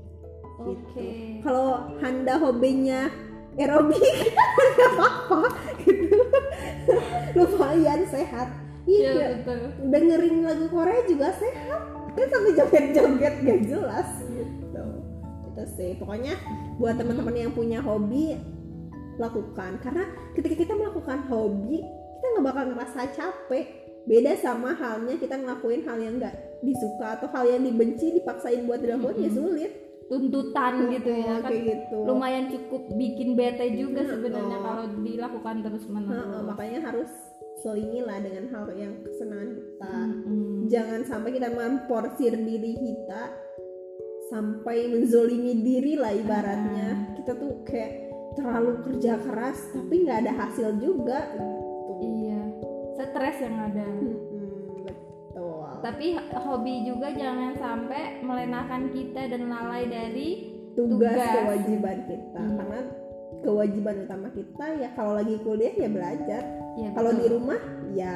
Oke. 0.61 0.97
Gitu. 0.97 1.41
Kalau 1.45 1.97
Handa 2.01 2.35
hobinya 2.41 3.09
aerobik 3.57 3.97
nggak 4.77 4.91
apa-apa 4.93 5.41
gitu. 5.81 6.19
Lumayan 7.37 8.01
sehat. 8.09 8.47
Iya 8.87 9.11
Iya, 9.11 9.27
betul. 9.43 9.59
Dengerin 9.91 10.37
lagu 10.47 10.65
Korea 10.71 11.01
juga 11.09 11.33
sehat. 11.35 11.81
Kan 12.17 12.27
sampai 12.33 12.51
joget-joget 12.57 13.35
gak 13.45 13.61
jelas 13.67 14.09
gitu. 14.25 14.83
Itu 15.53 15.63
sih. 15.75 15.91
Pokoknya 16.01 16.33
buat 16.81 16.97
teman-teman 16.97 17.35
yang 17.35 17.51
punya 17.53 17.83
hobi 17.83 18.39
lakukan. 19.19 19.81
Karena 19.83 20.05
ketika 20.33 20.55
kita 20.55 20.73
melakukan 20.73 21.27
hobi 21.29 21.83
kita 21.83 22.25
nggak 22.33 22.45
bakal 22.45 22.63
ngerasa 22.73 23.01
capek. 23.13 23.65
Beda 24.07 24.39
sama 24.39 24.71
halnya 24.71 25.19
kita 25.19 25.35
ngelakuin 25.35 25.83
hal 25.83 25.99
yang 25.99 26.15
nggak 26.15 26.63
disuka 26.63 27.19
atau 27.19 27.27
hal 27.27 27.43
yang 27.43 27.59
dibenci 27.67 28.15
dipaksain 28.15 28.63
buat 28.63 28.79
dilakuin 28.79 29.19
ya 29.19 29.27
Mm-mm. 29.27 29.35
sulit 29.35 29.71
tuntutan 30.07 30.87
gitu 30.87 31.09
ya 31.11 31.43
kan 31.43 31.51
kayak 31.51 31.63
gitu. 31.67 31.97
lumayan 32.07 32.45
cukup 32.47 32.81
bikin 32.95 33.35
bete 33.35 33.67
juga 33.75 34.07
Heeh. 34.07 34.11
sebenarnya 34.15 34.57
kalau 34.63 34.83
dilakukan 35.03 35.55
terus 35.67 35.83
Heeh, 35.83 35.93
menerus 35.93 36.43
makanya 36.47 36.79
harus 36.91 37.11
selingi 37.59 38.01
lah 38.05 38.21
dengan 38.21 38.45
hal 38.53 38.65
yang 38.77 38.93
kesenangan 39.03 39.49
kita. 39.57 39.93
Mm-mm. 40.07 40.69
jangan 40.71 41.01
sampai 41.03 41.29
kita 41.35 41.49
memporsir 41.51 42.33
diri 42.37 42.73
kita 42.77 43.23
sampai 44.27 44.91
menzolimi 44.91 45.63
diri 45.63 45.95
lah 45.95 46.11
ibaratnya. 46.11 47.15
Kita 47.15 47.31
tuh 47.39 47.63
kayak 47.63 48.11
terlalu 48.35 48.83
kerja 48.83 49.15
keras 49.23 49.71
tapi 49.71 50.03
nggak 50.03 50.19
ada 50.27 50.33
hasil 50.35 50.67
juga 50.83 51.31
gitu. 51.31 51.53
Iya 52.03 52.27
stres 53.07 53.37
yang 53.41 53.55
ada. 53.57 53.87
Betul 53.87 54.26
tapi 55.81 56.17
hobi 56.33 56.85
juga 56.87 57.13
jangan 57.13 57.53
sampai 57.57 58.21
melenakan 58.23 58.91
kita 58.91 59.21
dan 59.29 59.41
lalai 59.49 59.83
dari 59.87 60.29
tugas, 60.73 61.13
tugas. 61.13 61.31
kewajiban 61.33 61.97
kita 62.05 62.41
Hmm. 62.41 62.55
karena 62.57 62.79
kewajiban 63.41 63.95
utama 64.07 64.27
kita 64.33 64.65
ya 64.81 64.89
kalau 64.97 65.13
lagi 65.13 65.35
kuliah 65.45 65.73
ya 65.77 65.89
belajar 65.89 66.41
ya, 66.77 66.89
kalau 66.93 67.11
di 67.13 67.25
rumah 67.29 67.59
ya 67.93 68.15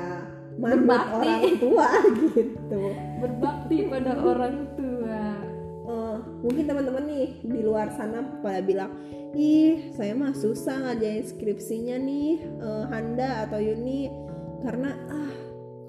manut 0.59 0.83
Berbakti. 0.83 1.15
orang 1.15 1.55
tua 1.61 1.87
gitu 2.21 2.83
berbakti 3.21 3.77
pada 3.87 4.11
orang 4.19 4.55
tua 4.75 5.51
Eh, 5.91 6.17
mungkin 6.45 6.63
teman-teman 6.69 7.03
nih 7.03 7.27
di 7.43 7.59
luar 7.65 7.91
sana 7.91 8.23
pada 8.39 8.63
bilang 8.63 8.95
ih 9.35 9.91
saya 9.91 10.15
mah 10.15 10.31
susah 10.31 10.87
ngerjain 10.87 11.25
skripsinya 11.27 11.97
nih 11.99 12.37
eh, 12.39 12.83
Handa 12.87 13.49
atau 13.49 13.59
Yuni 13.59 14.07
karena 14.63 14.93
ah 15.09 15.31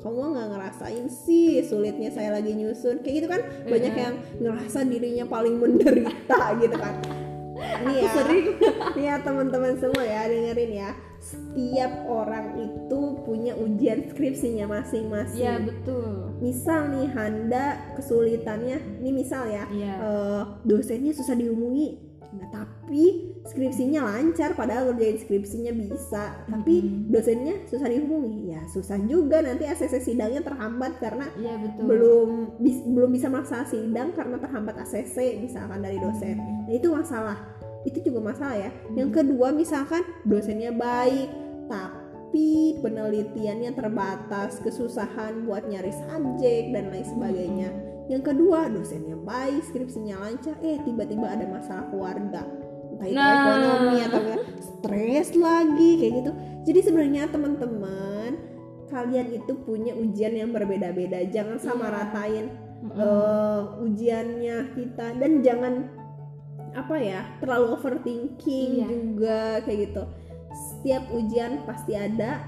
kamu 0.02 0.34
nggak 0.34 0.48
ngerasain 0.50 1.06
sih 1.08 1.62
sulitnya 1.62 2.10
saya 2.10 2.34
lagi 2.34 2.52
nyusun. 2.52 3.00
Kayak 3.00 3.14
gitu 3.16 3.28
kan 3.28 3.40
banyak 3.64 3.92
Iya. 3.92 4.02
yang 4.02 4.14
ngerasa 4.38 4.78
dirinya 4.84 5.24
paling 5.24 5.56
menderita 5.56 6.40
gitu 6.62 6.76
kan. 6.76 6.94
Nih 7.82 8.02
ya. 8.02 8.10
nih 8.98 9.04
ya 9.04 9.14
teman-teman 9.18 9.78
semua 9.78 10.02
ya 10.02 10.26
dengerin 10.26 10.72
ya. 10.74 10.90
Setiap 11.22 12.10
orang 12.10 12.58
itu 12.58 13.00
punya 13.22 13.54
ujian 13.54 14.10
skripsinya 14.10 14.66
masing-masing. 14.68 15.38
Ya 15.38 15.62
betul. 15.62 16.34
Misal 16.42 16.90
nih 16.90 17.06
Handa 17.08 17.78
kesulitannya 17.94 18.98
ini 18.98 19.10
misal 19.14 19.46
ya 19.46 19.70
Iya. 19.70 19.94
eh, 19.96 20.42
dosennya 20.62 21.14
susah 21.14 21.34
dihubungi 21.34 22.10
nah 22.32 22.48
tapi 22.48 23.31
skripsinya 23.42 24.06
lancar 24.06 24.54
padahal 24.54 24.94
ngerjain 24.94 25.18
skripsinya 25.18 25.72
bisa. 25.74 26.46
Tapi 26.46 27.06
dosennya 27.10 27.66
susah 27.66 27.88
dihubungi. 27.90 28.54
Ya 28.54 28.62
susah 28.70 28.98
juga 29.02 29.42
nanti 29.42 29.66
ACC 29.66 29.98
sidangnya 29.98 30.46
terhambat 30.46 31.02
karena 31.02 31.26
Iya 31.34 31.58
betul. 31.58 31.84
belum 31.90 32.28
bis- 32.62 32.86
belum 32.86 33.10
bisa 33.10 33.26
melaksanakan 33.26 33.68
sidang 33.68 34.08
karena 34.14 34.36
terhambat 34.38 34.74
ACC 34.86 35.42
misalkan 35.42 35.82
dari 35.82 35.98
dosen. 35.98 36.38
Nah 36.38 36.74
itu 36.74 36.88
masalah. 36.94 37.38
Itu 37.82 37.98
juga 37.98 38.30
masalah 38.30 38.56
ya. 38.62 38.70
Yang 38.94 39.10
kedua 39.22 39.50
misalkan 39.50 40.06
dosennya 40.22 40.70
baik 40.70 41.28
tapi 41.66 42.78
penelitiannya 42.78 43.74
terbatas 43.74 44.62
kesusahan 44.62 45.42
buat 45.50 45.66
nyari 45.66 45.90
subjek 45.90 46.70
dan 46.70 46.94
lain 46.94 47.06
sebagainya. 47.06 47.70
Yang 48.06 48.22
kedua 48.34 48.70
dosennya 48.70 49.18
baik 49.18 49.66
skripsinya 49.66 50.18
lancar 50.22 50.54
eh 50.62 50.78
tiba-tiba 50.86 51.26
ada 51.26 51.46
masalah 51.46 51.86
keluarga 51.90 52.61
entah 53.02 53.10
itu 53.10 53.18
Nah. 53.18 53.34
ekonomi 53.34 53.96
atau 54.00 54.20
stres 54.62 55.28
lagi 55.34 55.90
kayak 55.98 56.12
gitu 56.22 56.30
jadi 56.62 56.80
sebenarnya 56.80 57.22
teman-teman 57.28 58.30
kalian 58.86 59.28
itu 59.32 59.52
punya 59.58 59.92
ujian 59.92 60.32
yang 60.32 60.50
berbeda-beda 60.50 61.26
jangan 61.26 61.58
sama 61.58 61.86
Iya. 61.86 61.94
ratain 61.94 62.46
Mm-mm. 62.82 62.98
eh, 62.98 63.60
ujiannya 63.80 64.56
kita 64.74 65.06
dan 65.16 65.32
jangan 65.40 65.74
apa 66.72 66.96
ya 66.96 67.20
terlalu 67.38 67.66
overthinking 67.74 68.70
Iya. 68.78 68.86
juga 68.88 69.38
kayak 69.62 69.78
gitu 69.86 70.02
setiap 70.52 71.02
ujian 71.10 71.64
pasti 71.64 71.92
ada 71.92 72.42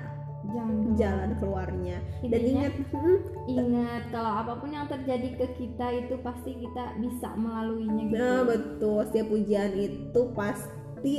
jangan 0.52 0.76
jalan 0.98 1.30
keluarnya. 1.40 1.96
Dan 2.24 2.40
Intinya, 2.40 2.48
ingat 2.68 2.74
hmm, 2.92 3.18
ingat 3.58 4.02
kalau 4.12 4.32
apa 4.44 4.52
pun 4.60 4.70
yang 4.72 4.86
terjadi 4.86 5.28
ke 5.40 5.46
kita 5.56 5.86
itu 6.04 6.14
pasti 6.20 6.50
kita 6.58 6.84
bisa 7.00 7.28
melaluinya 7.38 8.02
gitu. 8.10 8.18
Nah 8.20 8.40
betul. 8.44 8.98
Setiap 9.08 9.28
ujian 9.32 9.70
itu 9.72 10.20
pasti 10.36 11.16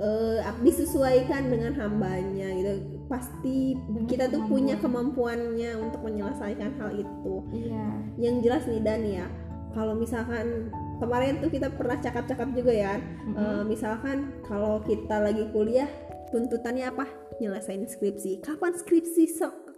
eh, 0.00 0.38
disesuaikan 0.64 1.42
dengan 1.52 1.72
hambanya 1.78 2.48
gitu. 2.58 2.72
Pasti 3.06 3.74
Dengan 3.76 4.06
kita 4.06 4.24
tuh 4.30 4.42
kemampuan. 4.42 4.50
punya 4.50 4.74
kemampuannya 4.80 5.70
untuk 5.78 6.00
menyelesaikan 6.06 6.70
hal 6.78 6.90
itu. 6.98 7.34
Iya. 7.54 7.86
Yang 8.18 8.34
jelas 8.46 8.62
nih 8.66 8.82
Dan 8.82 9.02
ya 9.06 9.26
kalau 9.74 9.94
misalkan 9.94 10.70
kemarin 10.98 11.38
tuh 11.38 11.50
kita 11.50 11.70
pernah 11.72 11.96
cakap-cakap 11.98 12.48
juga 12.52 12.72
ya 12.74 12.94
Mm-mm. 12.98 13.38
Eh, 13.38 13.62
misalkan 13.66 14.34
kalau 14.44 14.82
kita 14.82 15.22
lagi 15.22 15.46
kuliah 15.54 15.88
tuntutannya 16.34 16.90
apa 16.90 17.06
nyelesain 17.40 17.88
skripsi. 17.88 18.44
Kapan 18.44 18.76
skripsi 18.76 19.24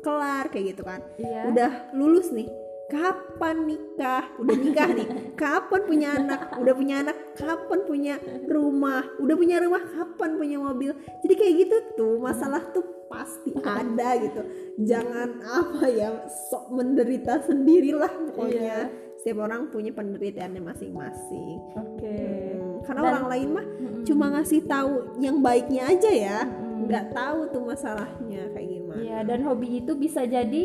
kelar 0.03 0.51
kayak 0.51 0.75
gitu 0.75 0.83
kan? 0.83 1.01
Iya. 1.17 1.49
Udah 1.49 1.71
lulus 1.95 2.35
nih. 2.35 2.51
Kapan 2.93 3.65
nikah? 3.65 4.29
Udah 4.37 4.53
nikah 4.53 4.89
nih. 4.93 5.09
Kapan 5.33 5.81
punya 5.89 6.09
anak? 6.13 6.61
Udah 6.61 6.75
punya 6.77 6.95
anak. 7.01 7.17
Kapan 7.39 7.81
punya 7.89 8.15
rumah? 8.45 9.07
Udah 9.17 9.33
punya 9.33 9.65
rumah 9.65 9.81
kapan 9.81 10.37
punya 10.37 10.61
mobil? 10.61 10.93
Jadi 11.25 11.33
kayak 11.33 11.55
gitu 11.57 11.77
tuh 11.97 12.15
masalah 12.21 12.61
tuh 12.69 12.85
pasti 13.09 13.57
ada 13.57 14.09
gitu. 14.21 14.41
Jangan 14.85 15.41
apa 15.41 15.89
ya 15.89 16.29
sok 16.51 16.69
menderita 16.73 17.41
sendirilah 17.41 18.13
pokoknya. 18.29 18.61
Iya. 18.61 18.81
setiap 19.23 19.47
orang 19.47 19.71
punya 19.71 19.95
penderitaannya 19.95 20.59
masing-masing. 20.59 21.57
Oke. 21.79 22.11
Hmm, 22.11 22.83
karena 22.83 23.01
Dan- 23.01 23.11
orang 23.15 23.27
lain 23.31 23.49
mah 23.55 23.67
Mm-mm. 23.71 24.03
cuma 24.03 24.27
ngasih 24.35 24.67
tahu 24.67 24.93
yang 25.23 25.39
baiknya 25.39 25.87
aja 25.87 26.11
ya. 26.11 26.39
Mm-mm. 26.43 26.72
Nggak 26.83 27.07
tahu 27.13 27.39
tuh 27.49 27.63
masalahnya 27.65 28.43
kayak 28.51 28.69
gimana 28.69 28.99
Iya, 28.99 29.19
dan 29.25 29.41
hobi 29.43 29.81
itu 29.81 29.93
bisa 29.95 30.23
jadi 30.23 30.63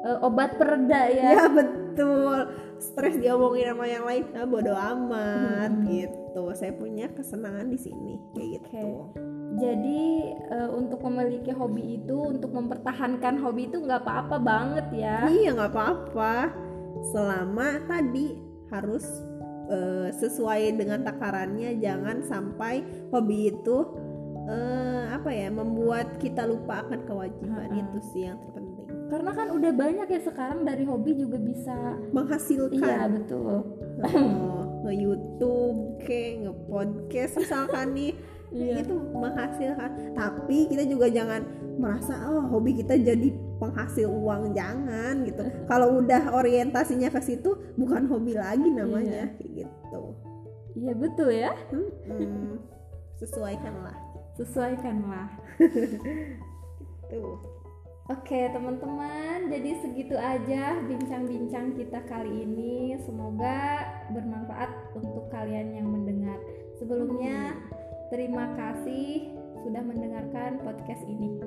eh, 0.00 0.18
obat 0.20 0.56
pereda 0.56 1.08
ya. 1.08 1.28
ya 1.34 1.44
betul 1.48 2.36
stres 2.76 3.16
diomongin 3.16 3.70
sama 3.70 3.84
yang 3.84 4.04
lain 4.04 4.24
ah, 4.32 4.44
bodo 4.44 4.72
amat 4.72 5.70
Hmm. 5.70 5.84
gitu 5.86 6.42
saya 6.52 6.72
punya 6.72 7.06
kesenangan 7.10 7.68
di 7.68 7.76
sini 7.76 8.16
kayak 8.32 8.48
gitu 8.62 9.12
Jadi 9.58 10.02
eh, 10.48 10.70
untuk 10.70 11.02
memiliki 11.02 11.50
hobi 11.50 11.98
itu, 11.98 12.16
untuk 12.16 12.54
mempertahankan 12.54 13.36
hobi 13.36 13.66
itu 13.66 13.76
nggak 13.78 14.00
apa-apa 14.00 14.36
banget 14.38 14.86
ya. 14.94 15.26
iya 15.26 15.50
nggak 15.52 15.72
apa-apa 15.74 16.34
selama 17.02 17.68
tadi 17.84 18.38
harus 18.70 19.04
eh, 19.68 20.08
sesuai 20.12 20.74
dengan 20.74 21.02
takarannya 21.02 21.76
jangan 21.76 22.22
sampai 22.22 22.80
hobi 23.10 23.50
itu 23.50 23.76
eh, 24.50 25.02
apa 25.10 25.30
ya 25.30 25.48
membuat 25.48 26.18
kita 26.18 26.42
lupa 26.44 26.82
akan 26.82 27.06
kewajiban 27.06 27.70
Ha-ha. 27.70 27.78
itu 27.78 27.98
sih 28.10 28.26
yang 28.26 28.38
terpenting 28.42 28.78
Karena 29.10 29.30
kan 29.34 29.48
udah 29.50 29.72
banyak 29.74 30.06
ya 30.06 30.20
sekarang 30.22 30.62
dari 30.62 30.86
hobi 30.86 31.18
juga 31.18 31.34
bisa. 31.34 31.74
Iya 31.98 32.14
menghasilkan 32.14 33.08
betul. 33.18 33.58
oh, 34.06 34.62
nge 34.86 34.94
YouTube 34.94 35.78
kayak 36.02 36.46
nge 36.46 36.52
podcast 36.66 37.32
misalkan 37.38 37.86
nih 37.94 38.12
Iya. 38.50 38.82
itu 38.82 38.98
menghasilkan 39.14 40.10
tapi 40.10 40.66
kita 40.66 40.82
juga 40.82 41.06
jangan 41.06 41.46
merasa 41.78 42.18
oh 42.26 42.50
hobi 42.50 42.82
kita 42.82 42.98
jadi 42.98 43.30
penghasil 43.62 44.10
uang 44.10 44.58
jangan 44.58 45.22
gitu 45.22 45.46
kalau 45.70 46.02
udah 46.02 46.34
orientasinya 46.34 47.14
ke 47.14 47.22
situ 47.22 47.54
bukan 47.78 48.10
hobi 48.10 48.34
lagi 48.34 48.66
namanya 48.66 49.30
kayak 49.38 49.66
gitu 49.66 50.02
Iya 50.70 50.94
betul 50.94 51.30
ya. 51.30 51.50
Hmm, 51.70 52.58
sesuaikanlah 53.18 54.09
Sesuaikanlah. 54.36 55.32
tuh 57.10 57.50
Oke 58.10 58.50
teman-teman, 58.50 59.54
jadi 59.54 59.78
segitu 59.78 60.18
aja 60.18 60.82
bincang-bincang 60.82 61.78
kita 61.78 62.02
kali 62.10 62.42
ini. 62.42 62.98
Semoga 63.06 63.86
bermanfaat 64.10 64.98
untuk 64.98 65.30
kalian 65.30 65.78
yang 65.78 65.86
mendengar. 65.86 66.34
Sebelumnya, 66.82 67.54
terima 68.10 68.50
kasih 68.58 69.30
sudah 69.62 69.86
mendengarkan 69.86 70.58
podcast 70.58 71.06
ini. 71.06 71.38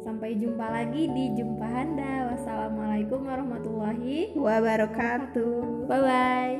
Sampai 0.00 0.40
jumpa 0.40 0.72
lagi 0.72 1.12
di 1.12 1.36
Jumpa 1.36 1.68
Handa. 1.68 2.32
Wassalamualaikum 2.32 3.20
warahmatullahi 3.20 4.32
wabarakatuh 4.32 5.84
Bye 5.84 6.00
bye. 6.00 6.56